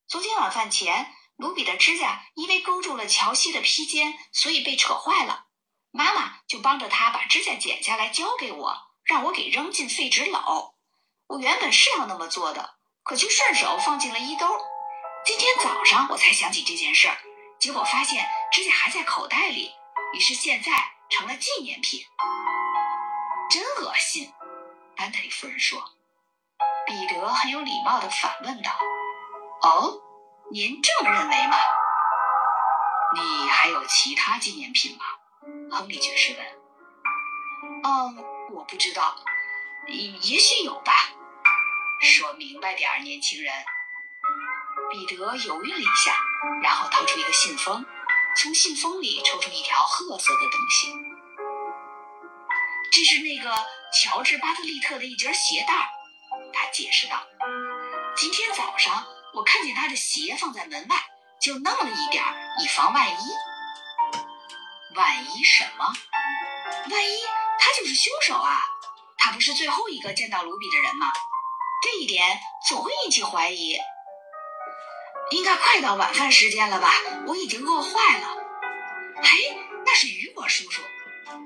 [0.07, 5.47] 昨天晚饭前，卢比的指甲因为勾住了乔西的披肩，所以被扯坏了。
[5.91, 10.75] 妈妈就帮着他把指甲剪下来交给我，让我给扔进废纸篓。
[11.29, 12.76] 我原本是要那么做的，
[13.07, 14.47] 可却顺手放进了衣兜。
[15.25, 17.17] 今天早上我才想起这件事儿，
[17.57, 19.73] 结果发现指甲还在口袋里，
[20.13, 20.73] 于是现在
[21.09, 22.01] 成了纪念品。
[23.49, 24.33] 真恶心，
[24.97, 25.83] 班特里夫人说。
[26.85, 28.71] 彼得很有礼貌地反问道
[29.63, 30.01] ：“哦，
[30.53, 31.57] 您这么认为吗？
[33.15, 35.05] 你还有其他纪念品吗？”
[35.71, 36.47] 亨利爵士问。
[37.85, 39.17] “嗯，我不知道，
[39.89, 40.93] 也许有吧。
[42.01, 43.53] 说明白点儿，年轻人。”
[44.91, 46.17] 彼得犹豫了一下，
[46.63, 47.85] 然后掏出一个信封，
[48.37, 50.93] 从信封里抽出一条褐色的东西。
[52.93, 53.53] 这是那个
[53.93, 55.91] 乔治·巴特利特的一截鞋带，
[56.53, 57.21] 他解释道。
[58.17, 59.05] 今天早上
[59.35, 60.97] 我看见他的鞋放在门外，
[61.41, 62.33] 就弄了一点儿，
[62.63, 63.15] 以防万一。
[64.95, 65.93] 万一什么？
[66.91, 67.17] 万一
[67.59, 68.63] 他就是凶手啊？
[69.19, 71.09] 他不是最后一个见到卢比的人吗？
[71.83, 73.79] 这一点总会引起怀疑。
[75.31, 76.93] 应该快到晚饭时间了吧？
[77.27, 78.37] 我已经饿坏了。
[79.23, 80.83] 嘿，那是雨果叔叔，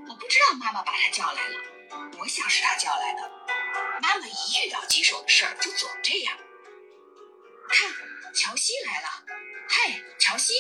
[0.09, 1.57] 我不知道妈妈把他叫来了。
[2.19, 3.31] 我想是他叫来的。
[4.03, 6.37] 妈妈一遇到棘手的事儿就总这样。
[7.69, 7.91] 看，
[8.35, 9.09] 乔西来了。
[9.69, 10.55] 嘿，乔西。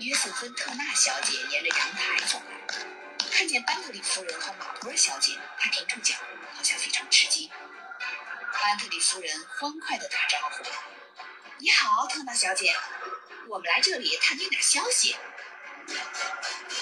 [0.00, 2.76] 约瑟芬特纳小姐沿着阳台走来，
[3.30, 6.14] 看见班特里夫人和马普尔小姐，她停住脚，
[6.54, 7.48] 好像非常吃惊。
[8.60, 10.64] 班特里夫人欢快地打招呼。
[11.58, 12.74] 你好，特纳小姐，
[13.48, 15.16] 我们来这里探听点消息。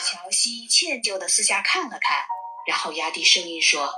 [0.02, 2.24] 乔西歉疚地四下看了看，
[2.66, 3.94] 然后压低声音说：“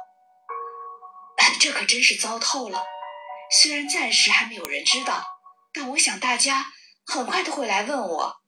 [1.60, 2.84] 这可真是糟透了。
[3.50, 5.24] 虽然暂时还没有人知道，
[5.72, 6.72] 但我想大家
[7.06, 8.42] 很快都会来问我。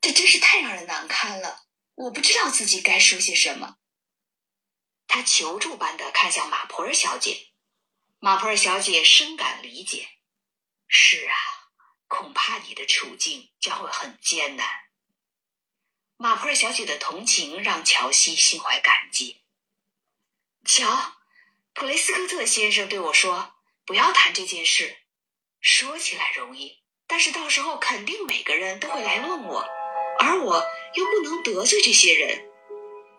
[0.00, 1.62] 这真是太让人难堪了。
[1.94, 3.76] 我不知道自己该说些什么。”
[5.08, 7.52] 他求助般地看向马普尔小姐，
[8.18, 10.08] 马普尔小姐深感理解。
[10.88, 11.34] 是啊。
[12.08, 14.64] 恐怕你的处境将会很艰难。
[16.16, 19.42] 马普尔小姐的同情让乔西心怀感激。
[20.64, 21.16] 瞧，
[21.74, 24.98] 普雷斯科特先生对我说：“不要谈这件事。”
[25.60, 29.66] 说起来容易，但是到时候肯定每个人都会来问我，
[30.20, 32.48] 而我又不能得罪这些人。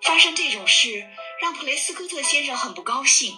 [0.01, 1.09] 发生这种事
[1.41, 3.37] 让普雷斯科特先生很不高兴。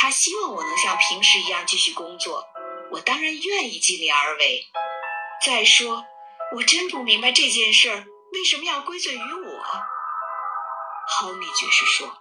[0.00, 2.48] 他希望我能像平时一样继续工作。
[2.90, 4.64] 我当然愿意尽力而为。
[5.44, 6.06] 再说，
[6.56, 7.90] 我真不明白这件事
[8.32, 9.62] 为什么要归罪于我。
[11.06, 12.16] 亨利爵士说：“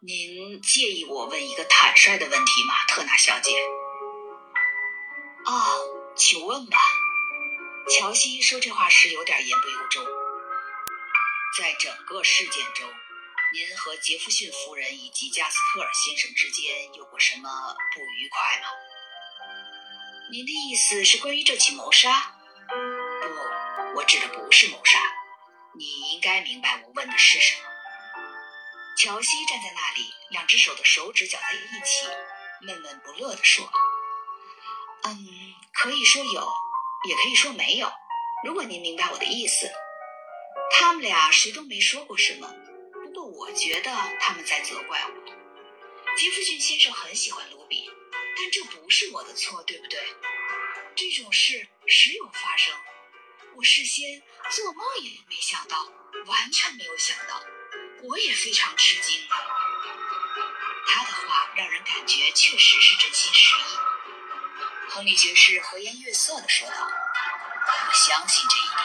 [0.00, 3.50] 您介意我问一个坦率的问题吗，特纳小姐
[5.44, 6.78] ？”“哦，请问吧。”
[7.98, 10.04] 乔西说这话时有点言不由衷。
[11.58, 12.88] 在整个事件中，
[13.50, 18.68] 您和杰弗逊夫人以及加斯特尔先生之间有过什么不愉快吗？
[20.30, 22.36] 您的意思是关于这起谋杀？
[22.68, 24.98] 不，我指的不是谋杀。
[25.78, 27.62] 你应该明白我问的是什么。
[28.98, 32.06] 乔西站在那里，两只手的手指搅在一起，
[32.60, 33.72] 闷闷不乐地说
[35.08, 35.26] ：“嗯，
[35.72, 36.52] 可以说有，
[37.08, 37.90] 也可以说没有。
[38.44, 39.72] 如果您明白我的意思，
[40.70, 42.54] 他们俩谁都没说过什么。
[43.28, 46.16] 我觉得他们在责怪我。
[46.16, 47.90] 杰弗逊先生很喜欢卢比。”
[48.40, 50.00] 但这不是我的错，对不对？
[50.94, 52.72] 这种事时有发生，
[53.56, 55.90] 我事先做梦也没想到，
[56.24, 57.42] 完全没有想到，
[58.04, 59.26] 我也非常吃惊。
[60.86, 64.88] 他的话让人感觉确实是真心实意。
[64.88, 66.76] 亨利爵士和颜悦色地说道
[67.88, 68.78] ：“我相信这一点。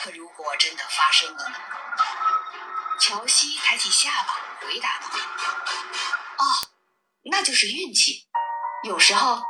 [0.00, 1.56] 可如果真的发生了呢？”
[2.98, 5.08] 乔西抬起下巴回答道
[6.38, 6.44] ：“哦，
[7.24, 8.26] 那就是运气。”
[8.84, 9.42] 有时候，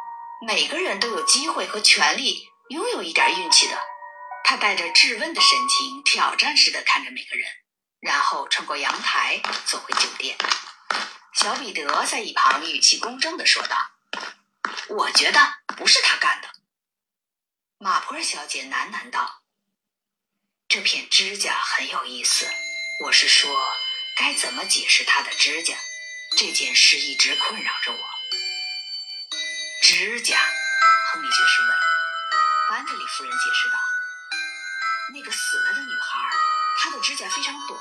[0.47, 3.79] 每个人都有机会和权利拥有一点运气的。
[4.45, 7.49] 他带着质问的神情，挑战似的看着每个人，
[8.01, 10.37] 然后穿过阳台走回酒店。
[11.33, 13.91] 小彼得在一旁语气公正地说道
[14.89, 15.41] ：“我觉得
[15.77, 16.49] 不是他干的。”
[17.79, 19.43] 马普尔小姐喃喃道
[20.69, 22.47] ：“这片指甲很有意思。
[23.05, 23.71] 我是说，
[24.17, 25.77] 该怎么解释他的指甲？
[26.39, 27.99] 这件事一直困扰着我。”
[29.85, 30.39] 指甲，
[31.13, 31.77] 亨利爵士问。
[32.71, 33.77] 班德里夫人解释道
[35.13, 36.31] ：“那个死了的女孩，
[36.79, 37.79] 她的指甲非常短。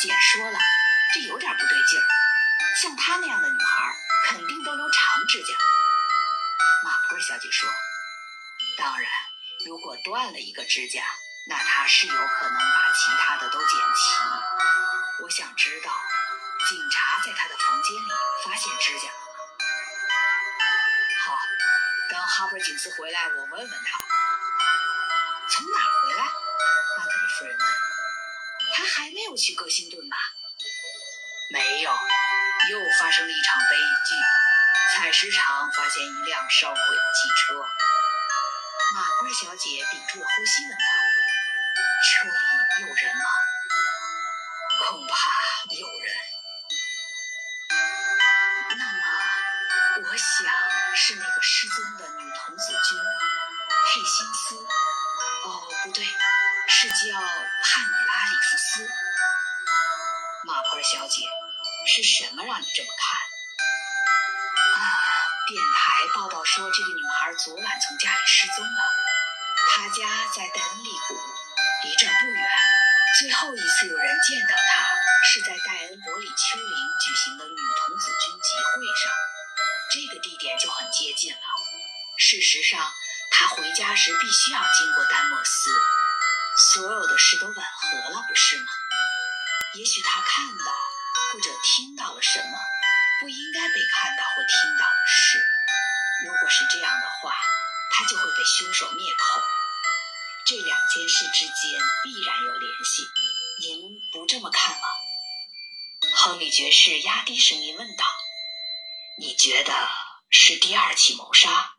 [0.00, 0.58] 简说了，
[1.12, 2.06] 这有点不对劲儿。
[2.80, 3.94] 像她那样的女孩，
[4.28, 5.52] 肯定都留长指甲。”
[6.82, 7.68] 马普尔小姐说。
[8.78, 9.10] 当然，
[9.66, 11.04] 如果断了一个指甲，
[11.82, 14.14] 他是有可能把其他的都捡齐。
[15.24, 15.90] 我想知道，
[16.70, 18.08] 警察在他的房间里
[18.44, 19.34] 发现指甲了吗？
[21.26, 21.36] 好，
[22.08, 23.98] 等哈珀警司回来，我问问他。
[25.50, 26.22] 从哪回来？
[26.98, 27.66] 班特里夫人问。
[28.76, 30.16] 他还没有去戈辛顿吧？
[31.50, 34.14] 没有，又发生了一场悲剧。
[34.94, 37.60] 采石场发现一辆烧毁的汽车。
[38.94, 40.76] 马普尔小姐屏住了呼吸，问道
[42.80, 43.24] ：“有人吗
[44.88, 45.12] ？”“恐怕
[45.68, 46.14] 有人。
[48.76, 52.98] ”“那么，我想是那个失踪的女童子军
[53.86, 54.56] 佩辛斯。
[55.44, 55.46] 哦，
[55.84, 56.04] 不对，
[56.68, 58.88] 是叫帕米拉里弗斯。
[60.44, 61.22] ”“马普尔小姐，
[61.86, 63.20] 是什么让你这么看
[64.82, 64.82] ？”“啊。”
[65.48, 68.82] 电台报道说，这个女孩昨晚从家里失踪了。
[69.68, 71.18] 她家在戴恩利谷，
[71.84, 72.50] 离这不远。
[73.20, 79.12] 最后一次有人见到他，是在戴恩伯里丘陵举行的女童子军集会上。
[79.90, 81.40] 这个地点就很接近了。
[82.16, 82.92] 事实上，
[83.30, 85.70] 他回家时必须要经过丹莫斯。
[86.72, 88.66] 所有的事都吻合了，不是吗？
[89.74, 90.72] 也许他看到
[91.32, 92.58] 或者听到了什么。
[93.20, 95.38] 不应该被看到或听到的事，
[96.26, 97.32] 如果是这样的话，
[97.92, 99.40] 他就会被凶手灭口。
[100.44, 103.06] 这两件事之间必然有联系，
[103.60, 104.82] 您不这么看吗？
[106.16, 108.04] 亨利爵士压低声音问道
[109.20, 109.88] ：“你觉得
[110.28, 111.76] 是第二起谋杀？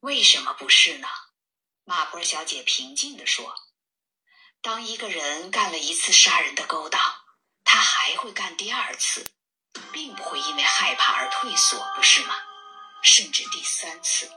[0.00, 1.08] 为什么不是呢？”
[1.84, 3.54] 马波尔小姐平静地说
[4.62, 7.00] ：“当一个人干了一次杀人的勾当，
[7.64, 9.32] 他还会干第二次。”
[9.92, 12.34] 并不会因为害怕而退缩，不是吗？
[13.02, 14.28] 甚至第三次，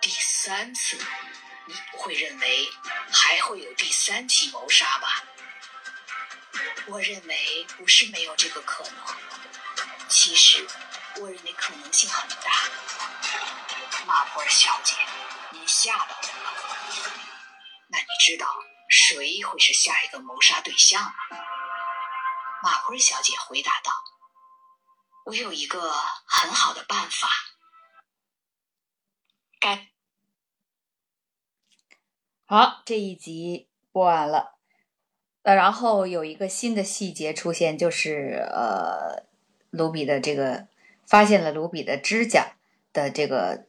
[0.00, 0.98] 第三次，
[1.70, 2.68] 你会认为
[3.12, 5.22] 还会有第三起谋杀吧？
[6.86, 8.94] 我认为不是没有这个可能。
[10.08, 10.66] 其实，
[11.16, 12.50] 我认为可能性很大。
[14.04, 14.96] 马普尔小姐，
[15.52, 16.52] 您吓到我了。
[17.88, 18.52] 那你知道
[18.88, 21.12] 谁会是下一个谋杀对象吗？
[22.64, 23.92] 马普尔小姐回答道
[25.26, 25.92] ：“我有一个
[26.26, 27.28] 很好的办法。”
[29.60, 29.89] 该
[32.52, 34.56] 好，这一集播完了。
[35.44, 39.22] 呃，然后有一个新的细节出现，就是呃，
[39.70, 40.66] 卢比的这个
[41.06, 42.56] 发现了卢比的指甲
[42.92, 43.66] 的这个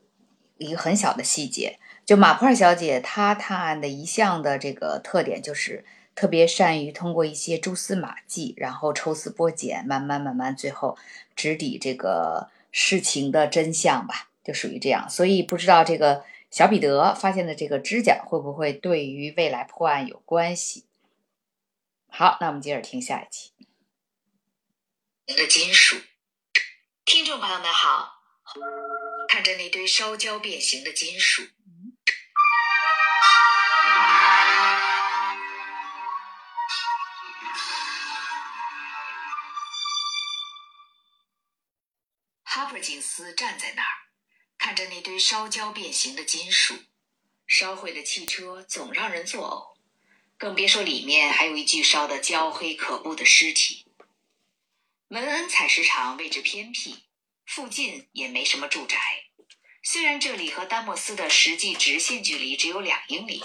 [0.57, 1.77] 一个很小的细节。
[2.05, 5.85] 就马普尔小姐她探案的一项的这个特点就是。
[6.13, 10.97] 特别善于通过一些蛛丝马迹，然后抽丝剥茧，慢慢慢慢，最后
[11.37, 15.09] 直抵这个事情的真相吧，就属于这样。
[15.09, 20.85] 所以不知道这个小彼得发现的这个指甲会不会对于未来破案有关系？
[22.09, 23.53] 好，那我们接着听下一期。
[25.27, 25.95] 的金属，
[27.05, 28.21] 听众朋友们好，
[29.29, 31.43] 看着那堆烧焦变形的金属。
[42.43, 44.00] 哈珀金斯站在那儿，
[44.63, 46.75] 看着那堆烧焦变形的金属，
[47.47, 49.79] 烧毁的汽车总让人作呕，
[50.37, 53.87] 更别说里面还有一具烧得焦黑可怖的尸体。
[55.07, 57.05] 文恩采石场位置偏僻，
[57.43, 58.99] 附近也没什么住宅。
[59.81, 63.43] 虽然这里和丹莫斯的实际直线距离只有两英里，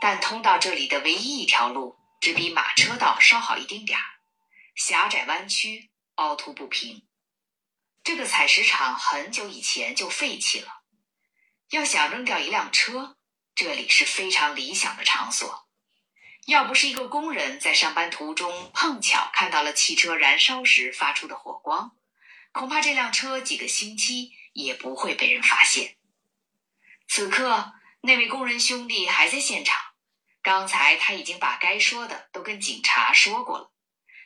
[0.00, 4.04] 但通到这里的唯一一条路只比马车道稍好一丁点儿，
[4.74, 7.06] 狭窄弯曲，凹凸不平。
[8.02, 10.82] 这个采石场很久以前就废弃了。
[11.70, 13.16] 要想扔掉一辆车，
[13.54, 15.68] 这里是非常理想的场所。
[16.46, 21.94] 要不是一个工人在上班途中碰巧看到了汽车燃烧时发出的火光，
[22.52, 25.96] 恐怕这辆车几个星期也不会被人发现。
[27.06, 29.78] 此刻，那位工人兄弟还在现场，
[30.42, 33.70] 刚才他已经把该说的都跟警察说过了，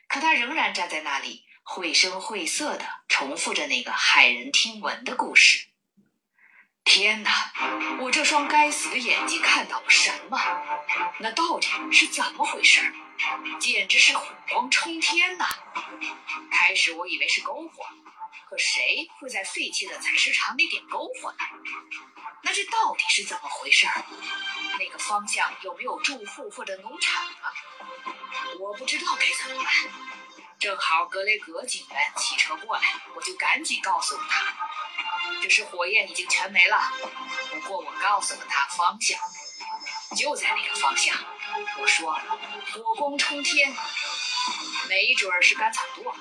[0.07, 5.67] 可他仍然站在那里，绘声绘色的重复着那个骇人听闻的故事。
[6.83, 7.51] 天哪！
[7.99, 10.39] 我这双该死的眼睛看到了什么？
[11.19, 12.93] 那到底是怎么回事？
[13.59, 15.47] 简直是火光冲天呐！
[16.51, 17.83] 开始我以为是篝火，
[18.47, 21.37] 可谁会在废弃的采石场里点篝火呢？
[22.43, 23.87] 那这到底是怎么回事？
[24.77, 27.51] 那个方向有没有住户或者农场啊？
[28.59, 29.73] 我不知道该怎么办。
[30.59, 32.81] 正好格雷格警员骑车过来，
[33.15, 36.91] 我就赶紧告诉了他，只是火焰已经全没了。
[37.51, 39.19] 不过我告诉了他方向，
[40.15, 41.15] 就在那个方向。
[41.79, 42.19] 我说，
[42.73, 43.73] 火光冲天，
[44.89, 46.13] 没准儿是干草垛，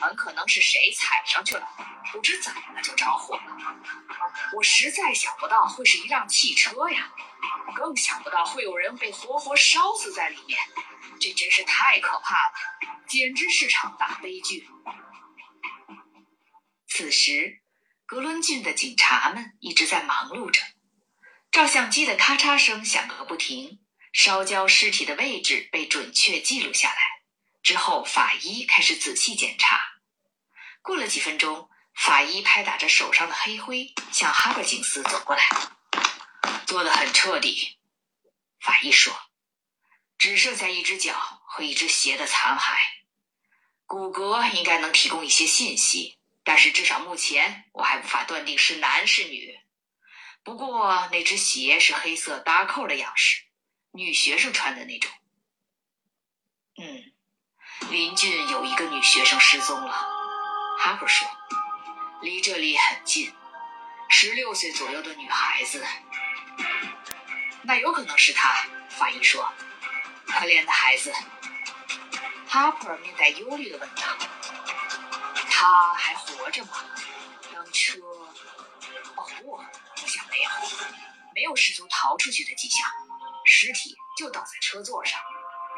[0.00, 1.68] 很可能是谁踩上去了，
[2.12, 3.42] 不知怎么就着火了。
[4.54, 7.10] 我实在想不到会是一辆汽车呀，
[7.74, 10.58] 更想不到会有人被活活烧死在里面，
[11.20, 12.52] 这真是太可怕了，
[13.06, 14.68] 简直是场大悲剧。
[16.88, 17.62] 此时，
[18.06, 20.60] 格伦郡的警察们一直在忙碌着，
[21.50, 23.80] 照相机的咔嚓声响个不停。
[24.12, 26.96] 烧焦尸体的位置被准确记录下来
[27.62, 29.78] 之后，法医开始仔细检查。
[30.80, 35.42] 过了几分钟，法医拍打着手上的黑灰，向哈伯金斯走过来。
[36.66, 37.78] 做得很彻底，
[38.58, 39.14] 法医说，
[40.18, 41.14] 只剩下一只脚
[41.46, 42.76] 和一只鞋的残骸，
[43.84, 49.58] 骨骼应该能提供一些信息，但是至少目前我还无法断定是男是女。
[50.42, 53.42] 不过那只鞋是黑色搭扣的样式。
[53.92, 55.10] 女学生穿的那种。
[56.78, 57.12] 嗯，
[57.90, 59.92] 邻郡有一个女学生失踪了。
[60.78, 61.26] 哈珀说，
[62.20, 63.32] 离这里很近，
[64.10, 65.84] 十六岁左右的女孩子。
[67.62, 68.66] 那有可能是她。
[68.90, 69.52] 法医说，
[70.26, 71.12] 可怜的孩子。
[72.48, 74.02] 哈珀面带忧虑的问道
[75.50, 76.84] ：“他还活着吗？
[77.52, 77.98] 当车？
[79.16, 80.50] 哦不，我想没有，
[81.34, 82.88] 没有失足逃出去的迹象。”
[83.44, 85.20] 尸体就倒在车座上，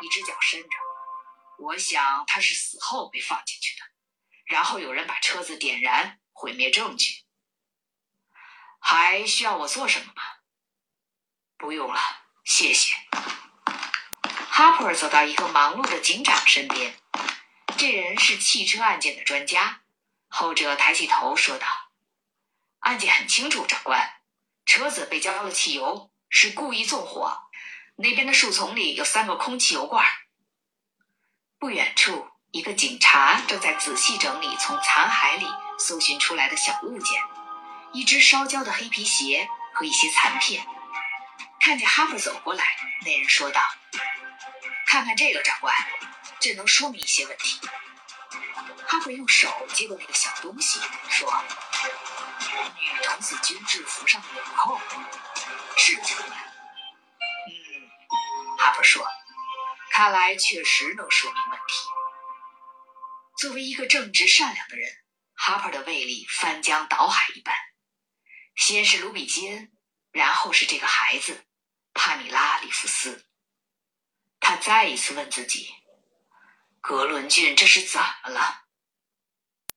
[0.00, 0.68] 一只脚伸着。
[1.58, 3.84] 我想他是死后被放进去的，
[4.46, 7.24] 然后有人把车子点燃，毁灭证据。
[8.80, 10.22] 还需要我做什么吗？
[11.58, 12.00] 不用了，
[12.44, 12.94] 谢谢。
[14.58, 16.92] 哈珀走到一个忙碌的警长身边，
[17.76, 19.82] 这人是汽车案件的专家。
[20.26, 21.64] 后者抬起头说道
[22.82, 24.14] ：“案件很清楚，长官，
[24.66, 27.42] 车子被浇了汽油，是故意纵火。”
[27.94, 30.04] 那边的树丛里有三个空汽油罐。
[31.60, 35.46] 不远处，一个警察正在仔细整理从残骸里
[35.78, 37.22] 搜寻出来的小物件，
[37.92, 40.66] 一只烧焦的黑皮鞋和一些残片。
[41.60, 42.64] 看见哈珀走过来，
[43.06, 43.62] 那人说道
[44.88, 45.74] ：“看看这个，长官，
[46.40, 47.60] 这能说明一些问题。”
[48.88, 50.80] 哈珀用手接过那个小东西，
[51.10, 51.30] 说
[52.80, 54.80] ：“女童子军制服上的纽扣，
[55.76, 56.38] 是的，长官。”
[58.56, 59.06] 哈珀说
[59.92, 61.86] ：“看来确实能说明问题。”
[63.36, 64.90] 作为一个正直善良的人，
[65.34, 67.54] 哈珀的胃里翻江倒海一般。
[68.56, 69.70] 先是卢比基恩，
[70.12, 71.44] 然后是这个孩子
[71.92, 73.26] 帕米拉·里夫斯。
[74.40, 75.74] 他再一次问自己
[76.80, 78.64] ：“格伦郡这是怎么了？”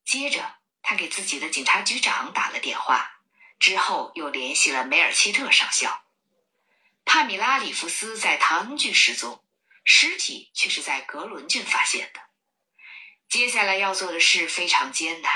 [0.05, 3.21] 接着，他给自己的警察局长打了电话，
[3.59, 6.05] 之后又联系了梅尔切特上校。
[7.05, 9.43] 帕米拉·里弗斯在唐恩郡失踪，
[9.83, 12.21] 尸体却是在格伦郡发现的。
[13.27, 15.31] 接下来要做的事非常艰难，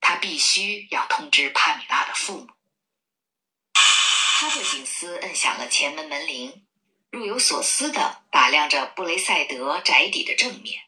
[0.00, 2.48] 他必须要通知帕米拉的父母。
[3.74, 6.67] 哈珀金斯摁响了前门门铃，
[7.10, 10.82] 若有所思地打量着布雷塞德宅邸的正面。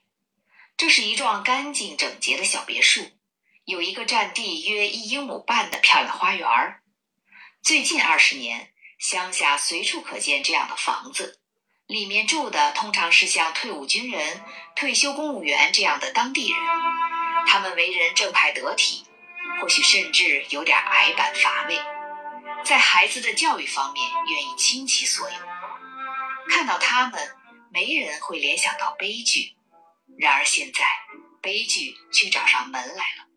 [0.77, 3.11] 这是一幢干净整洁的小别墅，
[3.65, 6.49] 有一个占地约一英亩半的漂亮花园。
[7.63, 8.73] 最近二十年。
[9.01, 11.41] 乡下随处可见这样的房子，
[11.87, 14.45] 里面住的通常是像退伍军人、
[14.77, 16.61] 退休公务员这样的当地人，
[17.47, 19.07] 他们为人正派得体，
[19.59, 21.81] 或许甚至有点矮板乏味，
[22.63, 25.37] 在孩子的教育方面愿意倾其所有。
[26.51, 27.31] 看到他们，
[27.73, 29.57] 没人会联想到悲剧，
[30.19, 30.85] 然而现在
[31.41, 33.29] 悲剧却找上门来了，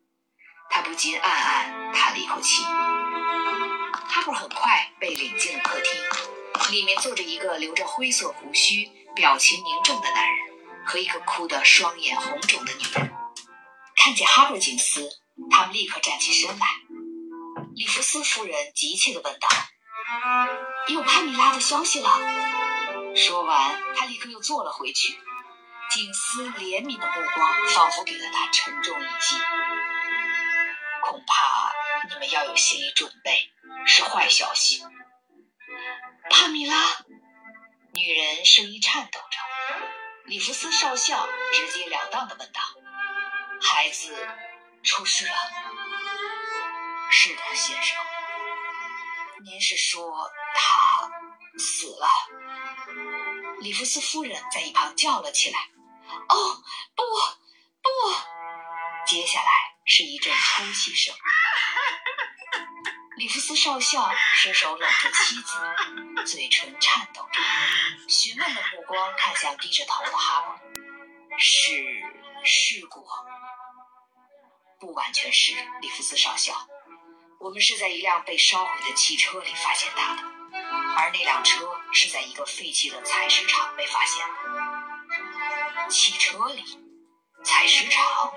[0.70, 2.64] 他不禁暗暗叹了一口气。
[2.64, 10.38] 哈珀很快被领进了客厅，里面坐着一个留着灰色胡须、表情凝重的男人
[10.86, 13.14] 和一个哭得双眼红肿的女人。
[13.95, 15.07] 看见哈珀金斯，
[15.51, 16.66] 他们立刻站起身来。
[17.76, 19.47] 里弗斯夫人急切地问道
[20.89, 22.20] ：“有潘米拉的消息了？”
[23.16, 25.20] 说完，他立刻又坐了回去。
[25.89, 29.38] 景思怜悯的目光仿佛给了他沉重一击。
[31.03, 31.72] 恐怕
[32.09, 33.51] 你们要有心理准备，
[33.86, 34.84] 是坏消息。
[36.30, 36.76] 帕米拉，
[37.93, 39.38] 女人声音颤抖着。
[40.26, 42.61] 里弗斯少校直截了当的问道
[43.61, 44.16] ：“孩子
[44.82, 45.34] 出事了
[47.11, 47.97] ？”“是的，先生。
[49.43, 51.11] ”“您是说他
[51.59, 52.07] 死了？”
[53.61, 55.59] 里弗斯夫人在一旁叫了起来。
[56.29, 56.63] 哦，
[56.95, 57.03] 不，
[57.81, 57.89] 不！
[59.05, 59.47] 接下来
[59.85, 61.13] 是一阵抽泣声。
[63.17, 67.39] 里弗斯少校伸手搂住妻子，嘴唇颤抖着，
[68.09, 70.59] 询问的目光看向低着头的哈珀。
[71.37, 71.71] 是
[72.43, 73.05] 事故？
[74.79, 76.67] 不完全是，里弗斯少校。
[77.39, 80.23] 我们是在一辆被烧毁的汽车里发现他的，
[80.97, 84.25] 而那辆车是在一个废弃的采石场被发现。
[85.89, 86.63] 汽车里，
[87.43, 88.33] 采石场。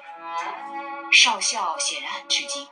[1.13, 2.65] 少校显然很吃惊。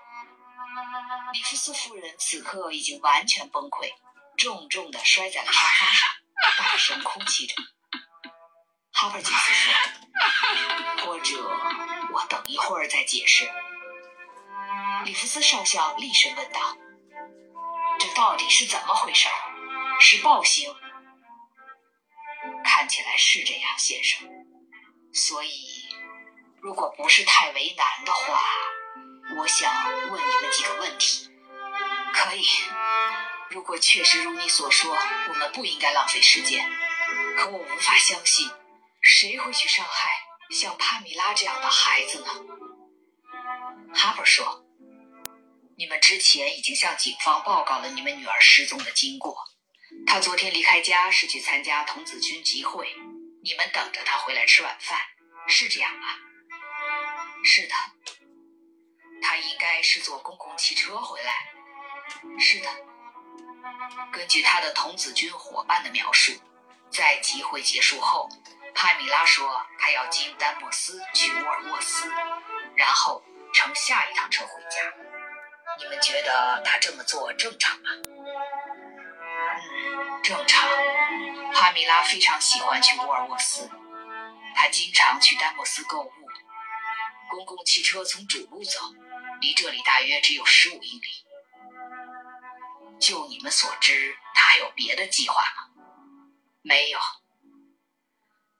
[1.33, 3.93] 里弗斯夫人此刻已经完全崩溃，
[4.37, 6.09] 重重的摔在了沙发上，
[6.59, 7.55] 大声哭泣着。
[8.93, 9.73] 哈珀警司说
[11.07, 11.37] ：“或者
[12.13, 13.49] 我等一会儿再解释。”
[15.05, 16.77] 里弗斯少校厉声问道
[18.01, 19.29] ：“这到底是怎么回事？
[20.05, 20.71] 是暴行？”
[22.63, 24.29] 看起来是这样，先生。
[25.15, 25.89] 所以，
[26.61, 28.43] 如果不是太为难的话，
[29.39, 29.73] 我想
[30.11, 31.31] 问你们几个问题。
[32.13, 32.45] 可以。
[33.51, 34.95] 如果确实如你所说，
[35.29, 36.69] 我们不应该浪费时间。
[37.39, 38.51] 可我无法相信，
[39.01, 40.11] 谁会去伤害
[40.51, 42.27] 像帕米拉这样的孩子呢？
[43.95, 44.65] 哈珀说
[45.79, 49.37] ：“你们之前已经向警方报告了你们女儿失踪的经过。
[50.07, 52.95] 他昨天离开家是去参加童子军集会。”
[53.45, 54.99] 你们等着他回来吃晚饭，
[55.47, 56.07] 是这样吗？
[57.45, 57.75] 是的，
[59.21, 61.51] 他应该是坐公共汽车回来。
[62.39, 62.71] 是的，
[64.11, 66.33] 根据他的童子军伙伴的描述，
[66.91, 68.31] 在集会结束后，
[68.75, 72.09] 帕米拉说他要经丹莫斯去沃尔沃斯，
[72.75, 74.91] 然后乘下一趟车回家。
[75.79, 77.91] 你们觉得他这么做正常吗？
[79.57, 80.69] 嗯，正常。
[81.53, 83.71] 帕米拉非常喜欢去沃尔沃斯，
[84.55, 86.13] 她经常去丹莫斯购物。
[87.31, 88.81] 公共汽车从主路走，
[89.41, 91.25] 离这里大约只有十五英里。
[93.01, 95.69] 就你们所知，他还有别的计划吗？
[96.63, 96.99] 没有。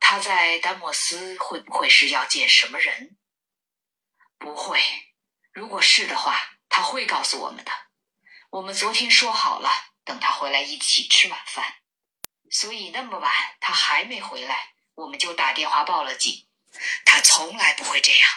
[0.01, 3.17] 他在丹莫斯会不会是要见什么人？
[4.39, 4.81] 不会。
[5.53, 6.37] 如果是的话，
[6.69, 7.71] 他会告诉我们的。
[8.51, 9.71] 我们昨天说好了，
[10.05, 11.77] 等他回来一起吃晚饭。
[12.51, 16.47] 所以那么晚他还没回来，我们就打电话报了警。
[17.05, 18.31] 他从来不会这样。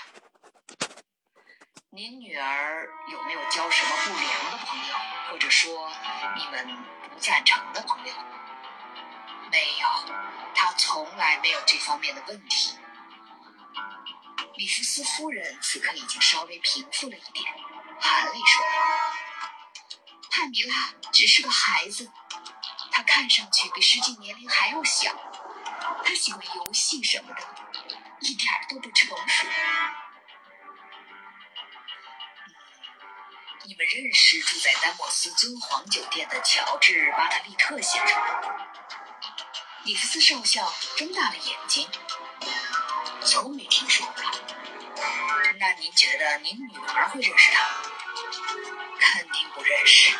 [1.90, 4.96] 您女儿有没有交什么不良的朋友，
[5.32, 5.92] 或者说
[6.36, 6.68] 你们
[7.10, 8.14] 不赞成的朋友？
[9.50, 9.88] 没有，
[10.54, 12.78] 她从来没有这方面的问题。
[14.56, 17.52] 里弗斯夫人此刻已经稍微平复了一点，
[18.00, 18.70] 含泪说道
[20.38, 22.12] ：“泰米拉只是个孩子。”
[22.94, 25.12] 他看上去比实际年龄还要小，
[26.06, 27.42] 他喜欢游戏什么的，
[28.20, 29.48] 一点都不成熟。
[33.64, 38.28] 你们认识住在丹莫斯尊皇酒店的乔治·巴特利特先生吗？
[39.86, 41.90] 里弗斯少校睁大了眼睛，
[43.24, 44.24] 从没听说过。
[45.60, 47.70] 那您觉得您女儿会认识他吗？
[49.00, 49.27] 肯
[49.58, 50.16] 不认识。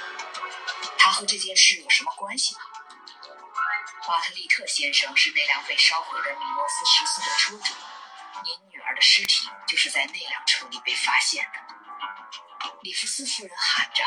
[0.98, 2.62] 他和这件事有什么关系吗？
[4.08, 7.74] 巴特利特先生是那辆被烧毁的米诺斯十四的车主，
[8.44, 11.60] 您女儿的尸体就是在那辆车里被发现的。
[12.82, 14.04] 里弗斯夫人喊着：“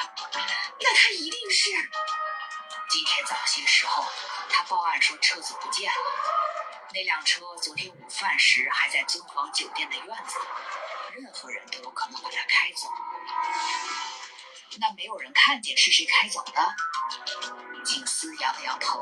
[0.80, 1.70] 那他一定是……
[2.88, 4.04] 今天早些时候，
[4.48, 5.98] 他报案说车子不见了。
[6.92, 12.88] 那辆车昨天午饭时还在尊皇酒店的院子里，任何人都有可能把它开走。”
[14.78, 17.82] 那没有人看见是谁开走的？
[17.84, 19.00] 警司摇了摇头。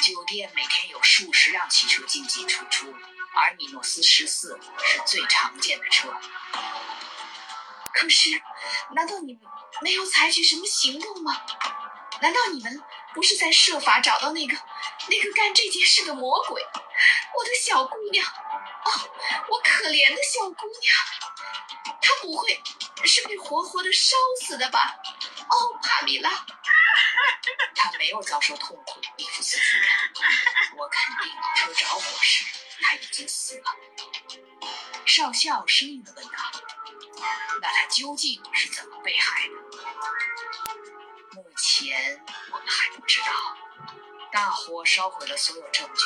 [0.00, 2.94] 酒店每天有数十辆汽车进进出出，
[3.34, 6.14] 而米诺斯十四是最常见的车。
[7.92, 8.42] 可是，
[8.94, 9.42] 难道你们
[9.80, 11.42] 没有采取什么行动吗？
[12.20, 12.82] 难道你们
[13.14, 14.56] 不是在设法找到那个
[15.08, 16.62] 那个干这件事的魔鬼？
[16.62, 18.90] 我的小姑娘，哦，
[19.48, 21.25] 我可怜的小姑娘，
[22.00, 22.62] 他不会。
[23.04, 24.96] 是被活活的烧死的吧？
[25.48, 26.44] 哦，帕米拉，
[27.72, 29.88] 他没有遭受痛苦，伊夫斯夫人。
[30.76, 32.44] 我肯定车着火时
[32.82, 33.76] 他已经死了。
[35.04, 36.32] 少校生硬地问道
[37.62, 39.54] ：“那他究竟是怎么被害的？”
[41.36, 43.26] 目前我们还不知道。
[44.32, 46.02] 大火烧毁了所有证据。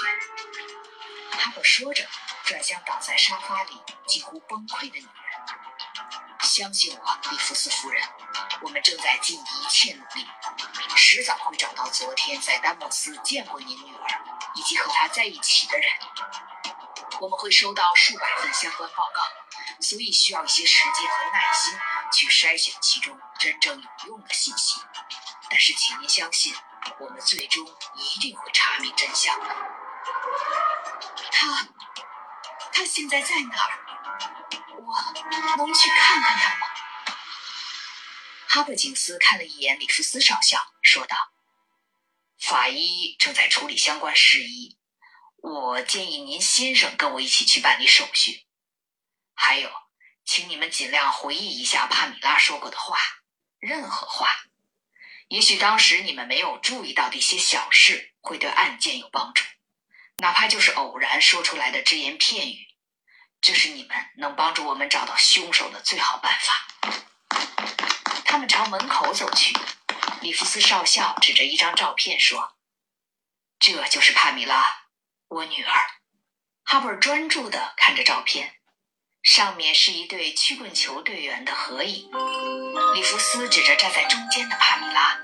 [1.38, 2.06] 哈珀说着，
[2.44, 5.06] 转向倒在沙发里几乎崩溃的女人
[6.42, 8.02] ：“相信我，利弗斯夫人，
[8.62, 10.26] 我们正在尽一切努力，
[10.96, 14.20] 迟早会找到昨天在丹莫斯见过您女儿
[14.54, 15.90] 以及和她在一起的人。
[17.20, 19.22] 我们会收到数百份相关报告，
[19.80, 21.78] 所以需要一些时间和耐心
[22.12, 24.80] 去筛选其中真正有用的信息。
[25.50, 26.54] 但是，请您相信。”
[26.98, 27.62] 我们最终
[27.94, 29.54] 一定会查明真相的。
[31.30, 31.68] 他，
[32.72, 33.89] 他现在在哪儿？
[34.90, 36.66] 我能去看看他吗？
[38.48, 41.16] 哈布金斯看了一眼里弗斯少校，说道
[42.40, 44.76] ：“法医正在处理相关事宜，
[45.36, 48.46] 我建议您先生跟我一起去办理手续。
[49.34, 49.70] 还有，
[50.24, 52.98] 请你们尽量回忆一下帕米拉说过的话，
[53.60, 54.28] 任何话。”
[55.30, 59.44] 也许当时你们没有注意到的一些小事会对案件有帮助，
[60.16, 62.69] 哪怕就是偶然说出来的只言片语，
[63.40, 66.66] 这是你们能帮助我们找到凶手的最好办法。
[68.24, 69.56] 他们朝门口走去，
[70.20, 72.56] 里弗斯少校指着一张照片说
[73.58, 74.84] ：“这就是帕米拉，
[75.28, 75.72] 我女儿。”
[76.64, 78.56] 哈珀专注地看着照片。
[79.22, 82.10] 上面是一对曲棍球队员的合影。
[82.94, 85.18] 里弗斯指着站在中间的帕米拉：“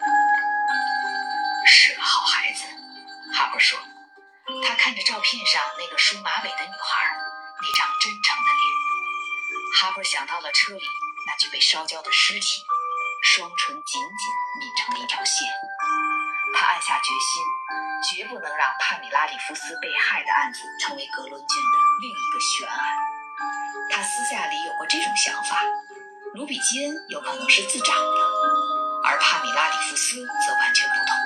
[1.66, 2.64] 是个好孩子。”
[3.32, 3.78] 哈珀说。
[4.66, 7.16] 他看着照片上那个梳马尾的女孩，
[7.62, 8.64] 那张真诚的脸。
[9.80, 10.84] 哈珀想到了车里
[11.26, 12.62] 那具被烧焦的尸体，
[13.22, 14.24] 双唇紧紧
[14.60, 15.48] 抿成了一条线。
[16.54, 17.42] 他暗下决心，
[18.08, 22.78] 绝不能让帕米拉·里夫斯被害的案子成为格伦郡的另一个悬案。
[23.90, 25.60] 他私下里有过这种想法：
[26.34, 28.18] 卢比基恩有可能是自找的，
[29.04, 31.16] 而帕米拉·里夫斯则完全不同。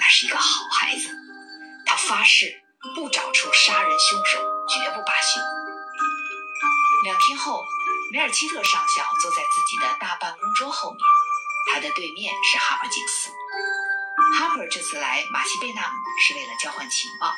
[0.00, 1.08] 那是一个好孩子，
[1.86, 2.62] 他发誓
[2.94, 4.38] 不找出杀人凶手，
[4.68, 5.40] 绝不罢休。
[7.04, 7.64] 两天后，
[8.10, 11.00] 梅尔基特上校坐在自己的大办公桌后面，
[11.72, 13.30] 他的对面是哈珀·金斯。
[14.36, 17.32] 哈珀这次来马西贝纳姆是为了交换情报。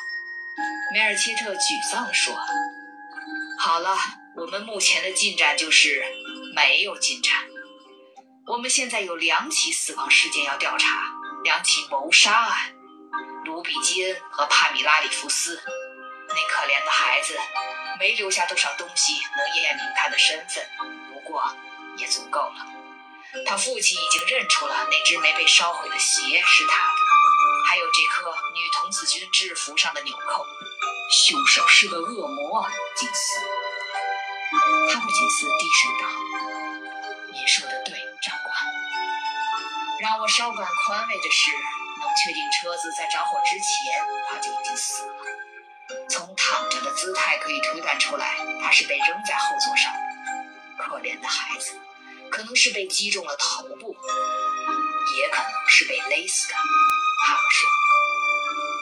[0.93, 2.35] 梅尔切特沮丧地说。
[3.59, 3.95] 好了，
[4.35, 6.03] 我们目前的进展就是
[6.55, 7.35] 没有进展。
[8.47, 12.75] 我们现在有两起死亡事件要调查，两起谋杀案。
[13.45, 15.61] 卢比基恩和帕米拉里弗斯，
[16.33, 17.37] 那可怜的孩子
[17.99, 20.65] 没留下多少东西能验明他的身份，
[21.13, 21.43] 不过
[21.97, 22.65] 也足够了。
[23.45, 26.99] 他父亲已经认出了那只没被烧毁的鞋是他的，
[27.65, 30.45] 还有这颗女童子军制服上的纽扣。
[31.09, 33.39] 凶手是个恶魔，金斯。
[34.93, 36.07] 哈布金斯低声道
[37.31, 38.53] ：“您说的对，长官。
[40.01, 45.30] 让我稍感宽慰的是，能确定车子在着火之前他就已经死了。
[46.09, 49.91] 从躺着的姿态可以推断出来，他是被扔在后座上。
[50.77, 51.73] 可怜的孩子，
[52.29, 53.95] 可能是被击中了头部，
[55.17, 56.55] 也可能是被勒死的。”
[57.25, 57.69] 哈姆说。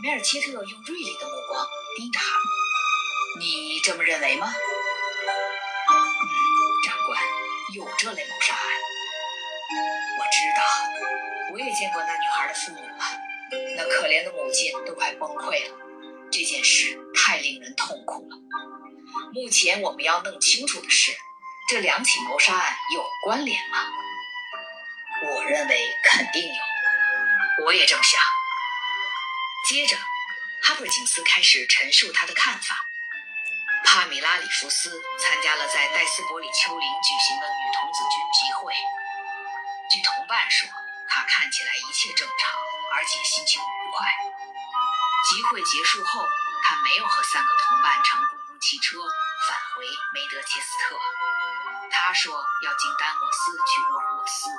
[0.02, 1.68] 梅尔切特用锐利的目光。
[1.98, 4.48] 盯着哈姆，你这么认为吗？
[4.48, 5.94] 嗯，
[6.86, 7.22] 长官，
[7.76, 8.64] 有这类谋杀案。
[10.20, 10.62] 我知道，
[11.52, 13.20] 我也见过那女孩的父母了，
[13.76, 15.89] 那可怜的母亲都快崩溃了。
[16.32, 18.38] 这件事太令人痛苦了。
[19.34, 21.12] 目前我们要弄清楚的是，
[21.68, 23.88] 这两起谋杀案有关联吗？
[25.22, 28.22] 我认为肯定有，我也这么想。
[29.68, 29.98] 接着。
[30.62, 32.76] 哈珀金斯开始陈述他的看法。
[33.86, 38.74] 帕米拉·里弗斯参加了在戴斯伯里丘陵举行的女童子军集会。
[39.90, 40.70] 据同伴说，
[41.08, 42.62] 她看起来一切正常，
[42.94, 44.08] 而且心情愉快。
[45.28, 46.28] 集会结束后，
[46.64, 48.98] 他没有和三个同伴乘公共汽车
[49.48, 50.96] 返回梅德切斯特。
[51.92, 54.50] 他说要经丹莫斯去沃尔沃斯，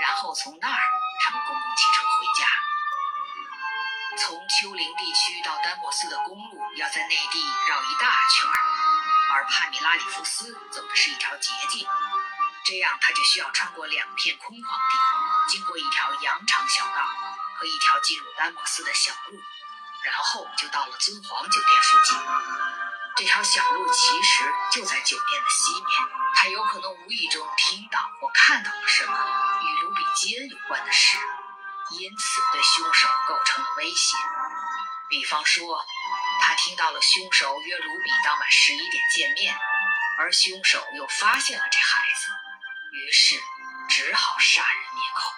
[0.00, 0.82] 然后从那儿
[1.22, 2.46] 乘公共汽车回家。
[4.18, 8.50] 从丘陵地区到丹莫斯的公路要在内地绕一大圈，
[9.32, 11.86] 而帕米拉里夫斯走的是一条捷径，
[12.64, 17.06] 这样他就需要穿过两片空旷地，经过一条羊肠小道
[17.56, 19.40] 和一条进入丹莫斯的小路，
[20.04, 22.18] 然后就到了尊皇酒店附近。
[23.16, 25.90] 这条小路其实就在酒店的西面，
[26.36, 29.12] 他有可能无意中听到或看到了什么
[29.62, 31.18] 与卢比基恩有关的事。
[31.90, 34.16] 因此，对凶手构成了威胁。
[35.08, 35.84] 比方说，
[36.40, 39.58] 他听到了凶手约卢比当晚十一点见面，
[40.16, 42.30] 而凶手又发现了这孩子，
[42.94, 43.42] 于是
[43.88, 45.32] 只好杀人灭口。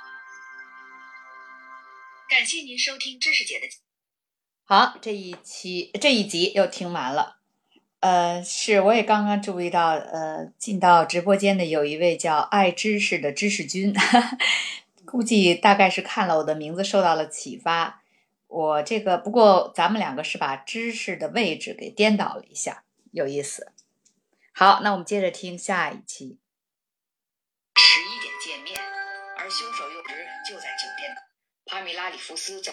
[2.28, 3.66] 感谢您收听知识姐的。
[4.64, 7.36] 好，这一期这一集又听完了。
[8.00, 13.94] 呃，是，我也刚刚注意到，呃，进到直播间的有一位叫爱知识的知识君，
[15.06, 18.02] 估计大概是看了我的名字受到了启发。
[18.48, 23.72] 我这个不过咱们两个是把知识的位置给颠倒了一下，有意思。
[24.52, 26.38] 好，那我们接着听下一期。
[27.76, 28.80] 十一点见面，
[29.38, 30.08] 而凶手又直
[30.48, 31.14] 就在酒店。
[31.66, 32.72] 帕米拉里夫斯走。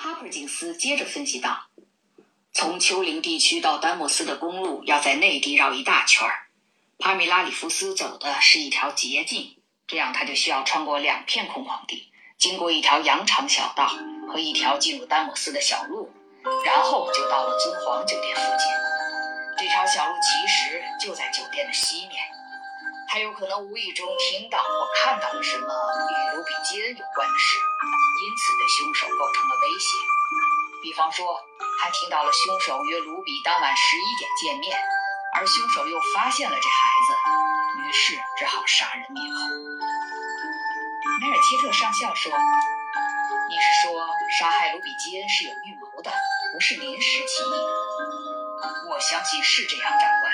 [0.00, 1.64] 哈珀金斯接着分析道
[2.54, 6.46] ：“从丘陵地区到丹莫斯的公路要在内地绕一大圈儿，
[7.00, 9.56] 帕米拉里夫斯走的是一条捷径，
[9.88, 13.90] 这样他就需要穿过两片空旷地，经过一条羊肠小道
[14.28, 16.12] 和一条进入丹莫斯的小路，
[16.64, 18.68] 然后就到了尊皇酒店附近。
[19.58, 22.12] 这条小路其实就在酒店的西面。
[23.10, 27.58] 他有可能无意中听到或看到了什么与卢比基恩有关的事。”
[28.18, 29.88] 因此，对凶手构成了威胁。
[30.82, 31.40] 比方说，
[31.80, 34.78] 他听到了凶手约卢比当晚十一点见面，
[35.34, 37.14] 而凶手又发现了这孩子，
[37.82, 39.38] 于是只好杀人灭口。
[41.20, 42.30] 梅尔切特上校说
[43.48, 44.06] ：“你是说
[44.38, 46.12] 杀害卢比基恩是有预谋的，
[46.52, 47.54] 不是临时起意？”
[48.90, 50.27] 我相信是这样，长官。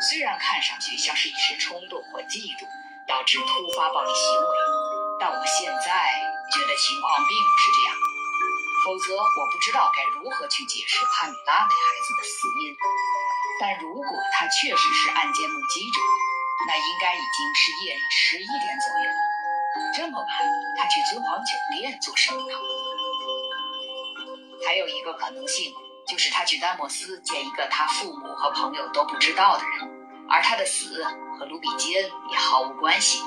[0.00, 2.66] 虽然看上去像是一时冲动或嫉妒
[3.06, 3.46] 导致突
[3.76, 4.56] 发暴力行为，
[5.20, 6.38] 但我现在。
[6.48, 7.92] 觉得情况并不是这样，
[8.82, 12.74] 否则我不知道该如何去解释帕米拉那孩子的死因。
[13.60, 16.00] 但如果他确实是案件目击者，
[16.66, 19.12] 那应该已经是夜里十一点左右。
[19.92, 20.26] 这么晚，
[20.78, 22.56] 他去尊皇酒店做什么呢？
[24.66, 25.74] 还有一个可能性，
[26.08, 31.04] 就是他去丹莫斯见一个他父母和朋友都不知道的人，而他的死
[31.38, 33.20] 和卢比基恩也毫无关系。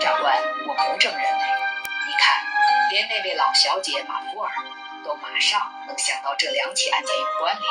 [0.00, 0.36] 长官，
[0.68, 1.44] 我不这么认为。
[2.06, 2.42] 你看
[2.90, 4.50] 连那位老小姐马普尔
[5.04, 7.64] 都马上能想到这两起案件有关联，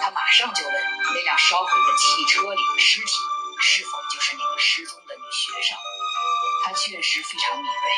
[0.00, 0.74] 他马上就问
[1.14, 3.12] 那辆烧毁的汽车里的尸体
[3.60, 5.76] 是否就是那个失踪的女学生。
[6.64, 7.90] 他确实非常敏锐，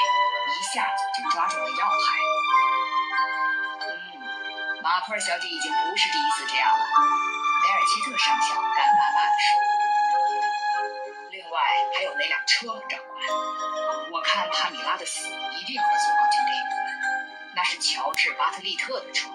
[0.50, 1.96] 一下子就抓住了要害。
[4.82, 6.84] 马普尔小姐已经不是第一次这样了，
[7.62, 9.48] 梅尔切特上校干巴巴地说。
[11.30, 11.60] 另外
[11.96, 13.20] 还有那辆车，长官，
[14.12, 16.10] 我看帕米拉的死一定和死。
[17.52, 19.28] 那是乔治·巴特利特的车。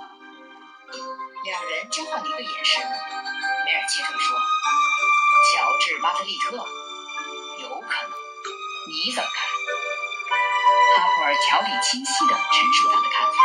[1.43, 2.81] 两人交换了一个眼神。
[2.81, 4.35] 梅尔切特说
[5.53, 6.55] ：“乔治·巴特利特，
[7.61, 8.11] 有可能。
[8.87, 9.45] 你怎么看？”
[10.95, 13.37] 哈普尔条理清晰地陈述他的看法。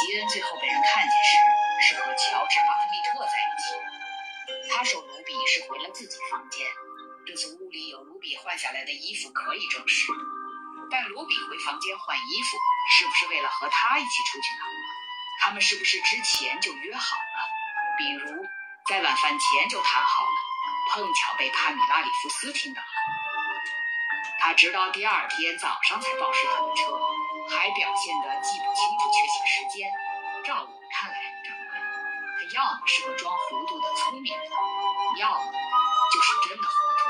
[0.00, 1.38] 吉恩最后被人看见时，
[1.86, 4.74] 是和乔治·巴特利特在一起。
[4.74, 6.66] 他说卢比是回了自己房间，
[7.26, 10.06] 这次屋里有卢比换下来的衣服可以证实。
[10.90, 12.56] 但卢比回房间换衣服。
[12.86, 14.64] 是不是为了和他一起出去呢？
[15.40, 17.48] 他们是不是之前就约好了？
[17.96, 18.46] 比如
[18.86, 20.36] 在晚饭前就谈好了，
[20.92, 22.88] 碰巧被帕米拉里夫斯听到了。
[24.38, 26.92] 他直到第二天早上才报失他的车，
[27.50, 29.90] 还表现得记不清楚确切时间。
[30.44, 34.50] 照我看来，长官，他要么是个装糊涂的聪明人，
[35.18, 35.52] 要么
[36.12, 37.08] 就是真的糊涂。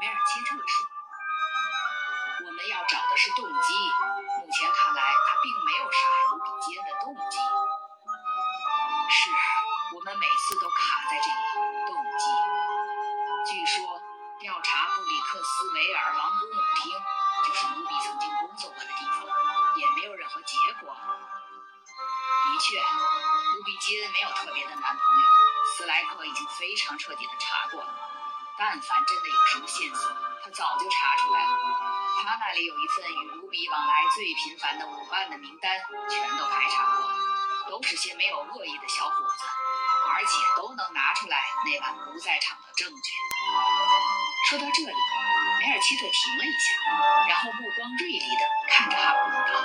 [0.00, 0.86] 梅尔切特说
[2.46, 3.74] ：“我们要找的是动机。”
[4.40, 7.38] 目前看来，他并没有杀害卢比基恩的动机。
[9.12, 9.30] 是
[9.96, 11.40] 我们每次都卡在这里，
[11.86, 12.24] 动机。
[13.48, 13.84] 据说，
[14.38, 16.92] 调查布里克斯维尔王古姆厅，
[17.46, 19.26] 就是卢比曾经工作过的地方，
[19.76, 20.94] 也没有任何结果。
[20.94, 25.28] 的确，卢比金没有特别的男朋友。
[25.76, 27.94] 斯莱克已经非常彻底的查过了，
[28.58, 30.10] 但凡真的有什么线索，
[30.42, 31.50] 他早就查出来了。
[32.22, 35.78] 他那里有一份与卢比往来最频繁的舞伴的名单，
[36.08, 37.14] 全都排查过了，
[37.70, 39.44] 都是些没有恶意的小伙子，
[40.08, 43.10] 而且都能拿出来那晚不在场的证据。
[44.48, 44.92] 说到这里，
[45.60, 49.64] 梅尔切特停了一下，然后目光锐利地看着哈普道：“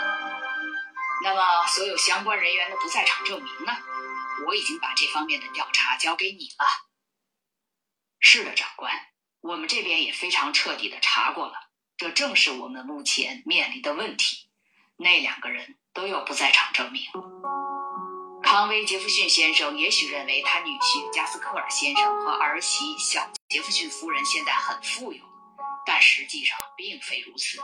[1.23, 3.75] 那么，所有相关人员的不在场证明呢？
[4.45, 6.65] 我已经把这方面的调查交给你了。
[8.19, 8.93] ”“是的，长官，
[9.41, 11.53] 我们这边也非常彻底地查过了。”
[11.97, 14.49] 这正是我们目前面临的问题。
[14.97, 17.03] 那两个人都有不在场证明。
[18.55, 25.21] 康威·杰弗逊先生也许认为他女婿加斯科尔先生和儿媳小杰弗逊夫人现在很富有，
[25.85, 27.59] 但实际上并非如此。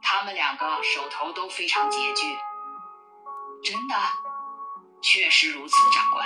[0.00, 2.22] 他们两个手头都非常拮据。
[3.64, 3.96] 真的，
[5.02, 6.24] 确实如此，长官。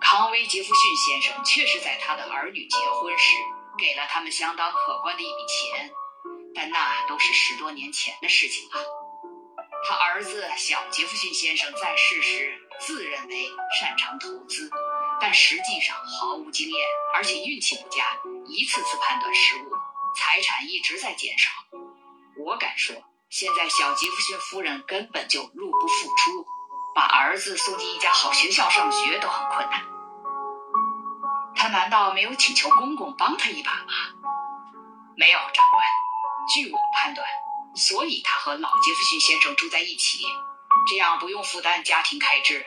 [0.00, 3.36] 康威·杰弗逊先生确实在他的儿女结婚时
[3.76, 5.92] 给了他们相当可观的一笔钱，
[6.54, 8.99] 但那都是十多年前的事情了。
[9.82, 13.48] 他儿子小杰弗逊先生在世时自认为
[13.80, 14.70] 擅长投资，
[15.20, 18.04] 但实际上毫无经验，而且运气不佳，
[18.46, 19.70] 一次次判断失误，
[20.16, 21.50] 财产一直在减少。
[22.36, 22.94] 我敢说，
[23.30, 26.46] 现在小杰弗逊夫人根本就入不敷出，
[26.94, 29.82] 把儿子送进一家好学校上学都很困难。
[31.56, 33.92] 他难道没有请求公公帮他一把吗？
[35.16, 35.84] 没有，长官。
[36.54, 37.26] 据我判断，
[37.74, 40.24] 所以他和老杰弗逊先生住在一起，
[40.88, 42.66] 这样不用负担家庭开支。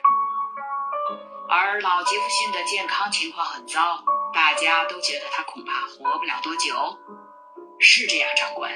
[1.49, 6.97] 而老杰弗逊的健康情况很糟，大家都觉得他恐怕活不了多久。
[7.79, 8.71] 是这样，长官。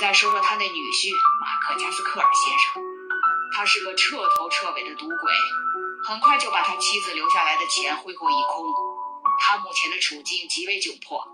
[0.00, 2.82] 再说说他那女婿马克加斯克尔先生，
[3.54, 5.32] 他是个彻头彻尾的赌鬼，
[6.04, 8.66] 很快就把他妻子留下来的钱挥霍一空。
[9.38, 11.24] 他目前的处境极为窘迫，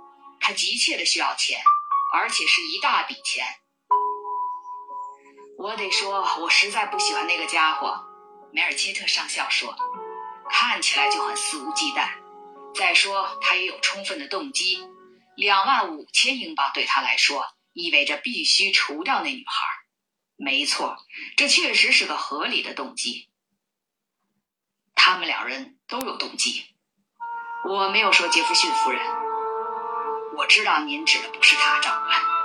[0.40, 1.60] 他急切的需要钱，
[2.12, 3.44] 而且是一大笔钱。
[5.58, 8.00] 我得说，我实在不喜欢那个家伙。
[8.52, 9.74] 梅尔切特上校说，
[10.48, 12.08] 看起来就很肆无忌惮。
[12.76, 14.78] 再说，他也有充分的动机，
[15.36, 17.44] 两万五千英镑对他来说。
[17.72, 19.66] 意味着必须除掉那女孩。
[20.36, 20.96] 没错，
[21.36, 23.28] 这确实是个合理的动机。
[24.94, 26.66] 他们两人都有动机。
[27.68, 29.00] 我没有说杰弗逊夫人。
[30.36, 32.37] 我知道您指的不是他，长官。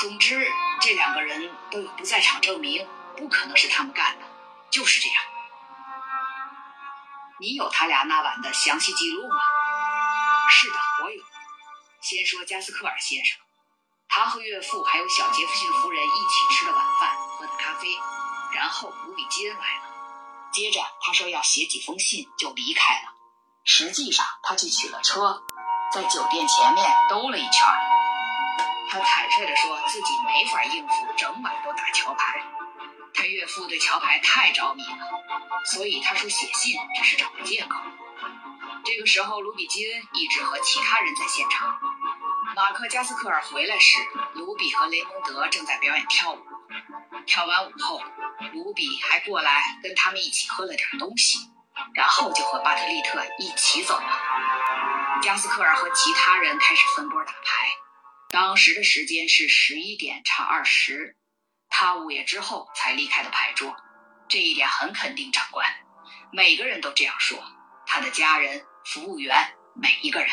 [0.00, 0.48] 总之，
[0.80, 2.86] 这两个人都有不在场证明，
[3.16, 4.26] 不可能是他们干的。
[4.70, 5.16] 就是这样。
[7.40, 9.36] 你有他俩那晚的详细记录吗？
[10.50, 11.22] 是的，我有。
[12.00, 13.38] 先说加斯克尔先生。
[14.08, 17.88] 他和岳父还有小杰弗逊夫人一起吃了晚饭，喝的咖啡，
[18.54, 19.82] 然后卢比金来了。
[20.52, 23.12] 接着他说要写几封信就离开了。
[23.64, 25.42] 实际上他去取了车，
[25.92, 27.97] 在酒店前面兜了一圈。
[28.88, 32.42] 他坦率地说自己没法应付整晚都打桥牌，
[33.14, 35.08] 他岳父对桥牌太着迷了，
[35.64, 37.80] 所以他说写信只是找个借口。
[38.84, 41.78] 这个时候卢比金一直和其他人在现场。
[42.56, 44.00] 马克加斯克尔回来时，
[44.34, 46.38] 卢比和雷蒙德正在表演跳舞。
[47.26, 48.00] 跳完舞后，
[48.54, 51.38] 卢比还过来跟他们一起喝了点东西，
[51.94, 55.20] 然后就和巴特利特一起走了。
[55.20, 57.68] 加斯克尔和其他人开始分波打牌。
[58.30, 61.16] 当时的时间是十一点差二十，
[61.70, 63.74] 他午夜之后才离开的牌桌。
[64.28, 65.66] 这一点很肯定，长官。
[66.30, 67.42] 每个人都这样说，
[67.86, 70.28] 他的家人、服务员，每一个人。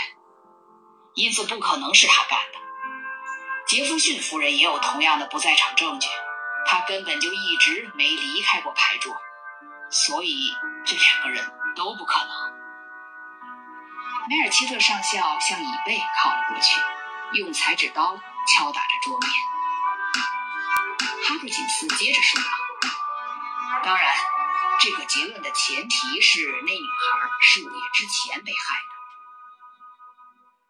[1.14, 2.60] 因此不可能是他干的。
[3.66, 6.10] 杰弗逊夫人也有同样的不在场证据，
[6.66, 9.16] 她根本就一直没离开过牌桌，
[9.90, 10.54] 所以
[10.86, 12.30] 这两个人都不可能。
[14.28, 16.82] 梅尔切特上校向椅背靠了过去，
[17.34, 18.18] 用裁纸刀
[18.48, 19.30] 敲打着桌面。
[21.24, 22.48] 哈布金斯接着说道
[23.84, 24.16] ：“当然，
[24.80, 28.86] 这个结论的前提是那女孩是午夜之前被害的。”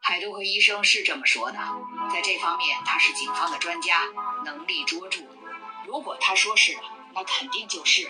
[0.01, 1.59] 海多克医生是这么说的，
[2.11, 4.05] 在这方面他是警方的专家，
[4.43, 5.19] 能力卓著。
[5.85, 6.77] 如果他说是，
[7.13, 8.09] 那肯定就是。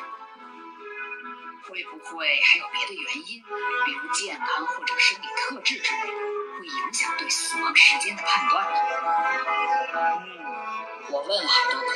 [1.68, 3.44] 会不会还有别的原因，
[3.86, 6.14] 比如健康或者生理特质之类的，
[6.58, 8.78] 会影响对死亡时间的判断呢？
[9.94, 11.88] 嗯，我问海多克。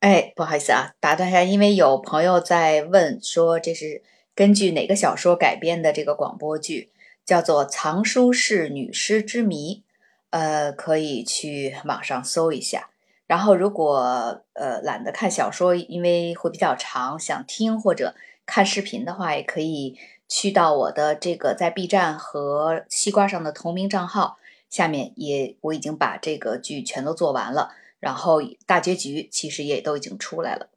[0.00, 4.02] 哎，不好意思啊，打断一下，因为有朋友在问说这是
[4.34, 6.90] 根据哪个小说改编的这个广播剧。
[7.26, 9.84] 叫做《藏书室女尸之谜》，
[10.30, 12.90] 呃，可以去网上搜一下。
[13.28, 18.16] 然后，如果呃懒得看小说，因为会比较长，想听或者
[18.46, 19.96] 看视频的话，也可以
[20.30, 24.38] 去到我的这个在 B 站和西瓜上的同名账号
[24.70, 30.70] 下面，也我已经把这个剧全都做完了，然后大结局其实也都已经出来了。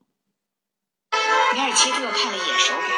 [1.54, 2.98] 米尔切特看了一眼手表，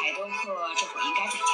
[0.00, 1.52] 海多克这会儿应该在家。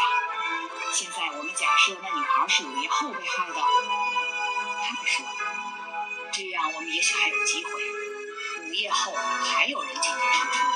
[0.94, 3.54] 现在我们假设那女孩是午夜后被害的，
[4.80, 5.26] 他们说，
[6.30, 7.70] 这样我们也许还有机会。
[8.64, 10.75] 午夜后还有人进进出出。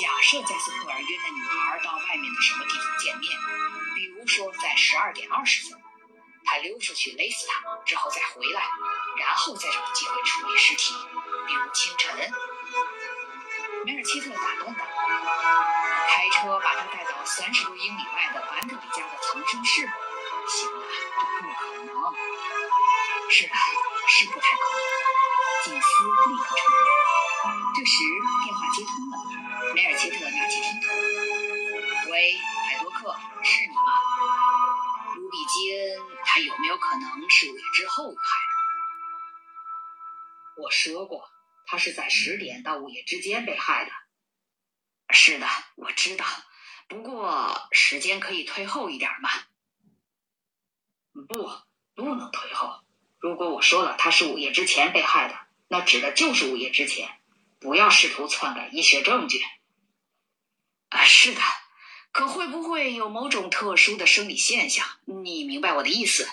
[0.00, 3.30] 假设加斯克尔约那女孩到外面的什么地方见面，
[3.94, 5.80] 比如说在十二点二十分，
[6.44, 8.62] 他溜出去勒死她，之后再回来，
[9.18, 10.94] 然后再找机会处理尸体，
[11.46, 12.32] 比如清晨。
[13.84, 14.84] 梅尔切特打断道。
[16.08, 19.88] 开车把他带到三十多英里外的班德里家的藏身室，
[20.48, 20.82] 行了，
[21.40, 21.94] 这不可能。
[23.30, 23.58] 是啊，
[24.08, 24.74] 是不太可能。
[25.64, 26.82] 警司立刻承认。
[27.76, 27.98] 这时
[28.44, 29.14] 电话接通了，
[29.74, 30.88] 梅尔切特拿起听筒
[32.08, 32.36] ：“喂，
[32.68, 33.12] 海多克，
[33.42, 33.82] 是你吗？
[35.16, 38.22] 卢比基恩，他有没有可能是五月之后害的？”
[40.62, 41.28] 我说过，
[41.66, 43.90] 他是在十点到午夜之间被害的。
[45.12, 46.24] 是的，我知道。
[46.86, 49.28] 不过时间可以推后一点吗？
[51.26, 51.50] 不，
[51.96, 52.84] 不能推后。
[53.18, 57.20] 如果我说了他是午夜之前被害的，那指的就是午夜之前。
[57.58, 59.42] 不要试图篡改医学证据。
[60.94, 61.40] 啊，是的。
[62.12, 64.86] 可会不会有某种特殊的生理现象？
[65.04, 66.28] 你明白我的意思？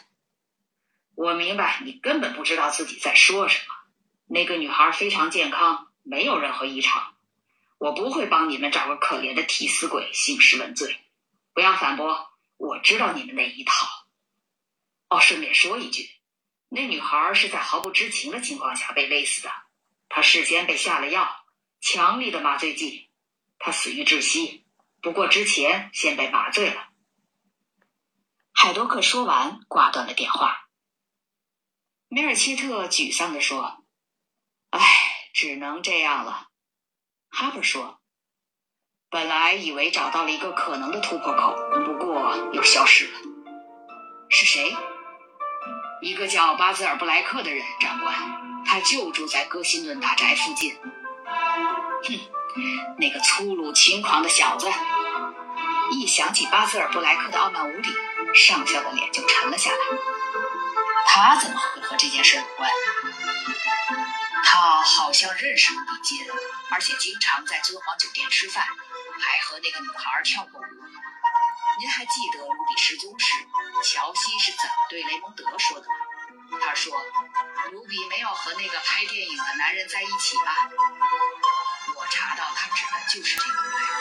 [1.15, 1.81] 我明白。
[1.83, 3.73] 你根本不知道自己在说什么。
[4.27, 7.15] 那个女孩非常健康，没有任何异常。
[7.79, 10.95] 我不会帮你们找个可怜的替死鬼兴师问罪。
[11.53, 13.87] 不要反驳，我知道你们那一套。
[15.09, 16.11] 哦，顺便说一句，
[16.69, 19.51] 那女孩是在毫不知情的情况下被勒死的。
[20.07, 21.43] 她事先被下了药，
[21.81, 23.09] 强力的麻醉剂，
[23.63, 24.65] 他死于窒息。
[25.01, 26.89] 不过之前先被麻醉了。
[28.51, 30.67] 海多克说完，挂断了电话。
[32.07, 33.83] 梅尔切特沮丧地说。
[34.71, 34.79] 唉，
[35.33, 36.47] 只能这样了。
[37.29, 37.99] 哈珀说
[39.11, 41.55] ：“本来以为找到了一个可能的突破口，
[41.85, 43.19] 不过又消失了。
[44.29, 44.73] 是谁？
[46.01, 48.63] 一个叫巴兹尔布莱克的人，长官。
[48.63, 50.73] 他就住在戈辛顿大宅附近。
[52.03, 52.19] 哼，
[52.97, 54.71] 那个粗鲁轻狂的小子。
[55.91, 57.89] 一想起巴兹尔布莱克的傲慢无礼，
[58.33, 59.77] 上校的脸就沉了下来。
[61.07, 62.69] 他怎么会和这件事有关？”
[64.43, 66.25] 他好像认识卢比金，
[66.69, 70.63] 而且经常在尊皇酒店吃饭，还和那个女孩跳过舞。
[71.79, 73.37] 您还记得卢比失踪时，
[73.83, 76.59] 乔西是怎么对雷蒙德说的吗？
[76.63, 76.93] 他说
[77.71, 80.69] ：“卢比没有和那个拍电影的男人在一起吧？”
[82.75, 83.91] 指的就是这个布莱克。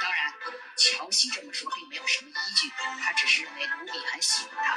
[0.00, 0.32] 当然，
[0.76, 2.70] 乔西这么说并没有什么依据，
[3.02, 4.76] 他只是认为卢比很喜欢他。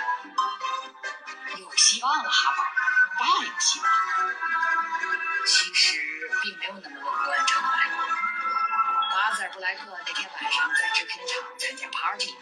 [1.57, 2.63] 有希望了，哈宝，
[3.19, 3.87] 大有希望。
[5.45, 6.01] 其实
[6.41, 7.73] 并没有那么乐观，长官。
[9.11, 12.39] 巴泽尔布莱克那天晚上在制片厂参加 party，你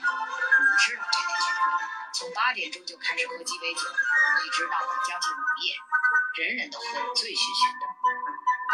[0.79, 1.83] 知道这天聚会，
[2.13, 5.75] 从八点钟就开始喝鸡尾酒，一直闹到将近午夜，
[6.45, 7.90] 人人都喝得醉醺醺的。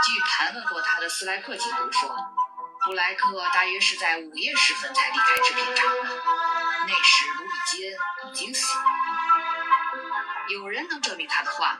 [0.03, 2.15] 据盘问过他的斯莱克记录说，
[2.85, 6.03] 布莱克大约是在午夜时分才离开制片厂的，
[6.87, 7.97] 那时卢比基恩
[8.29, 8.83] 已经死了。
[10.49, 11.79] 有人能证明他的话吗？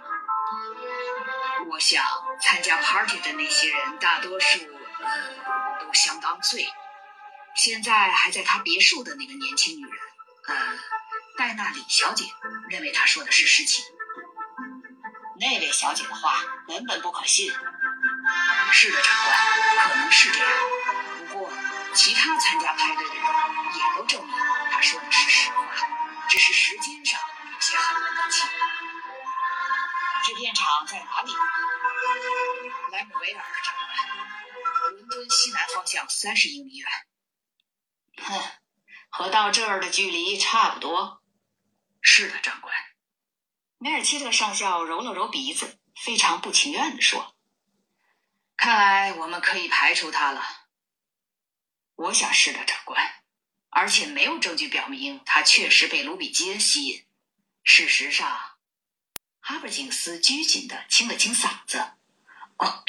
[1.69, 2.03] 我想
[2.41, 4.59] 参加 party 的那些人，大多数
[4.99, 6.67] 呃都相当醉。
[7.55, 9.91] 现在还在他别墅的那个年轻女人，
[10.47, 10.55] 呃，
[11.37, 12.25] 戴娜李小姐，
[12.69, 13.85] 认为他说的是实情。
[15.39, 17.53] 那位小姐的话根本不可信。
[18.79, 20.49] 是的，长官，可能是这样。
[21.17, 21.51] 不过，
[21.95, 23.23] 其他参加派对的人
[23.73, 24.37] 也都证明
[24.71, 25.65] 他说的是实话，
[26.29, 27.19] 只是时间上
[27.51, 28.47] 有些很不清。
[30.25, 31.33] 制片厂在哪里？
[32.91, 36.87] 莱姆维尔，长官，伦敦西南方向三十英里远。
[38.21, 38.39] 哼，
[39.09, 41.23] 和到这儿的距离差不多。
[41.99, 42.71] 是的，长官。
[43.79, 47.35] 梅尔切特上校揉了揉鼻子，非常不情愿地说
[48.57, 50.67] ：“看来我们可以排除他了。”
[51.95, 53.23] 我想是的，长官。
[53.69, 57.05] 而且没有证据表明他确实被卢比基吸引。
[57.63, 58.57] 事实上。
[59.39, 61.93] 哈珀金斯拘谨地清了清嗓子，
[62.57, 62.83] 哦，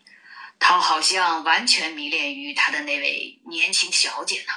[0.60, 4.52] 他好像完全迷恋于他的那位年轻小姐呢。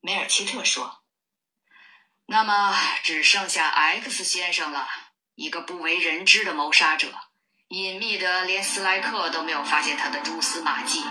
[0.00, 1.04] 梅尔切特说
[2.24, 4.88] ：“那么只剩下 X 先生了，
[5.34, 7.27] 一个不为人知的谋杀者，
[7.68, 11.04] 隐秘的连斯莱克都没有发现他的蛛丝马迹，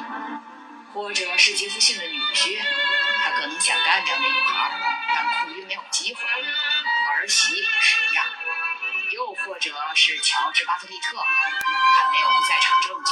[0.92, 2.58] 或者是杰弗逊的女婿，
[3.24, 4.72] 他可能想干掉那女孩，
[5.14, 6.22] 但苦于没有机会。
[6.24, 8.26] 儿媳也是一样。”
[9.14, 13.12] 又或者是乔治·巴特利特，他没有不在场证据。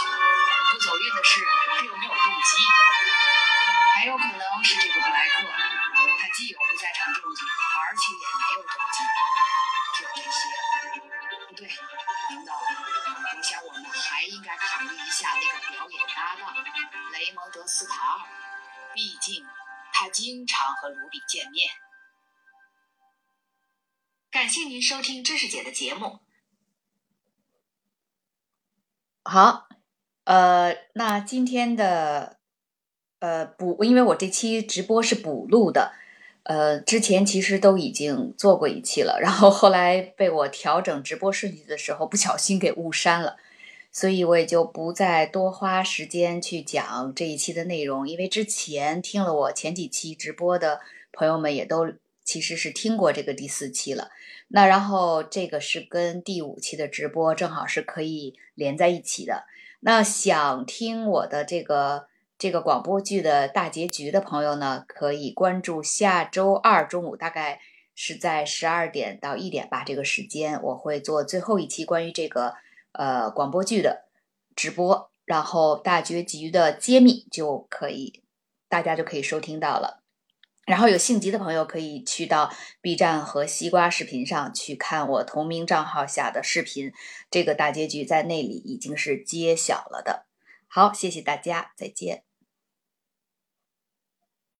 [0.72, 2.58] 不走运的是，他又没有动机。
[3.94, 5.46] 还有可能是这个布莱克，
[6.20, 7.46] 他既有不在场证据，
[17.68, 18.20] 斯塔尔，
[18.94, 19.44] 毕竟
[19.92, 21.70] 他经常和卢比见面。
[24.30, 26.20] 感谢您收听知识姐的节目。
[29.24, 29.68] 好，
[30.26, 32.38] 呃，那今天的
[33.20, 35.94] 呃补，因为我这期直播是补录的，
[36.44, 43.38] 呃，之前其实都已经做过一期了，然后后来被我调整直播顺序的时候不小心给误删了，
[43.96, 50.82] 所以我也就不再多花时间去讲这一期的内容，因为之前听了我前几期直播的
[51.14, 51.94] 朋友们也都
[52.26, 54.10] 其实是听过这个第四期了。
[54.50, 59.46] 那然后这个是跟第五期的直播正好是可以连在一起的。
[59.80, 62.08] 那想听我的这个。
[62.38, 67.62] 这个广播剧的大结局的朋友呢，可以关注下周二中午，大概
[67.96, 72.56] 是在十二点到一点吧，这个时间我会做最后一期关于这个
[72.98, 74.06] 呃广播剧的
[74.56, 78.24] 直播，然后大结局的揭秘就可以，
[78.68, 80.02] 大家就可以收听到了。
[80.66, 82.52] 然后有性急的朋友可以去到
[82.82, 86.92] B 站和西瓜视频上去看我同名账号下的视频，
[87.30, 90.26] 这个大结局在那里已经是揭晓了的。
[90.68, 92.24] 好，谢谢大家，再见。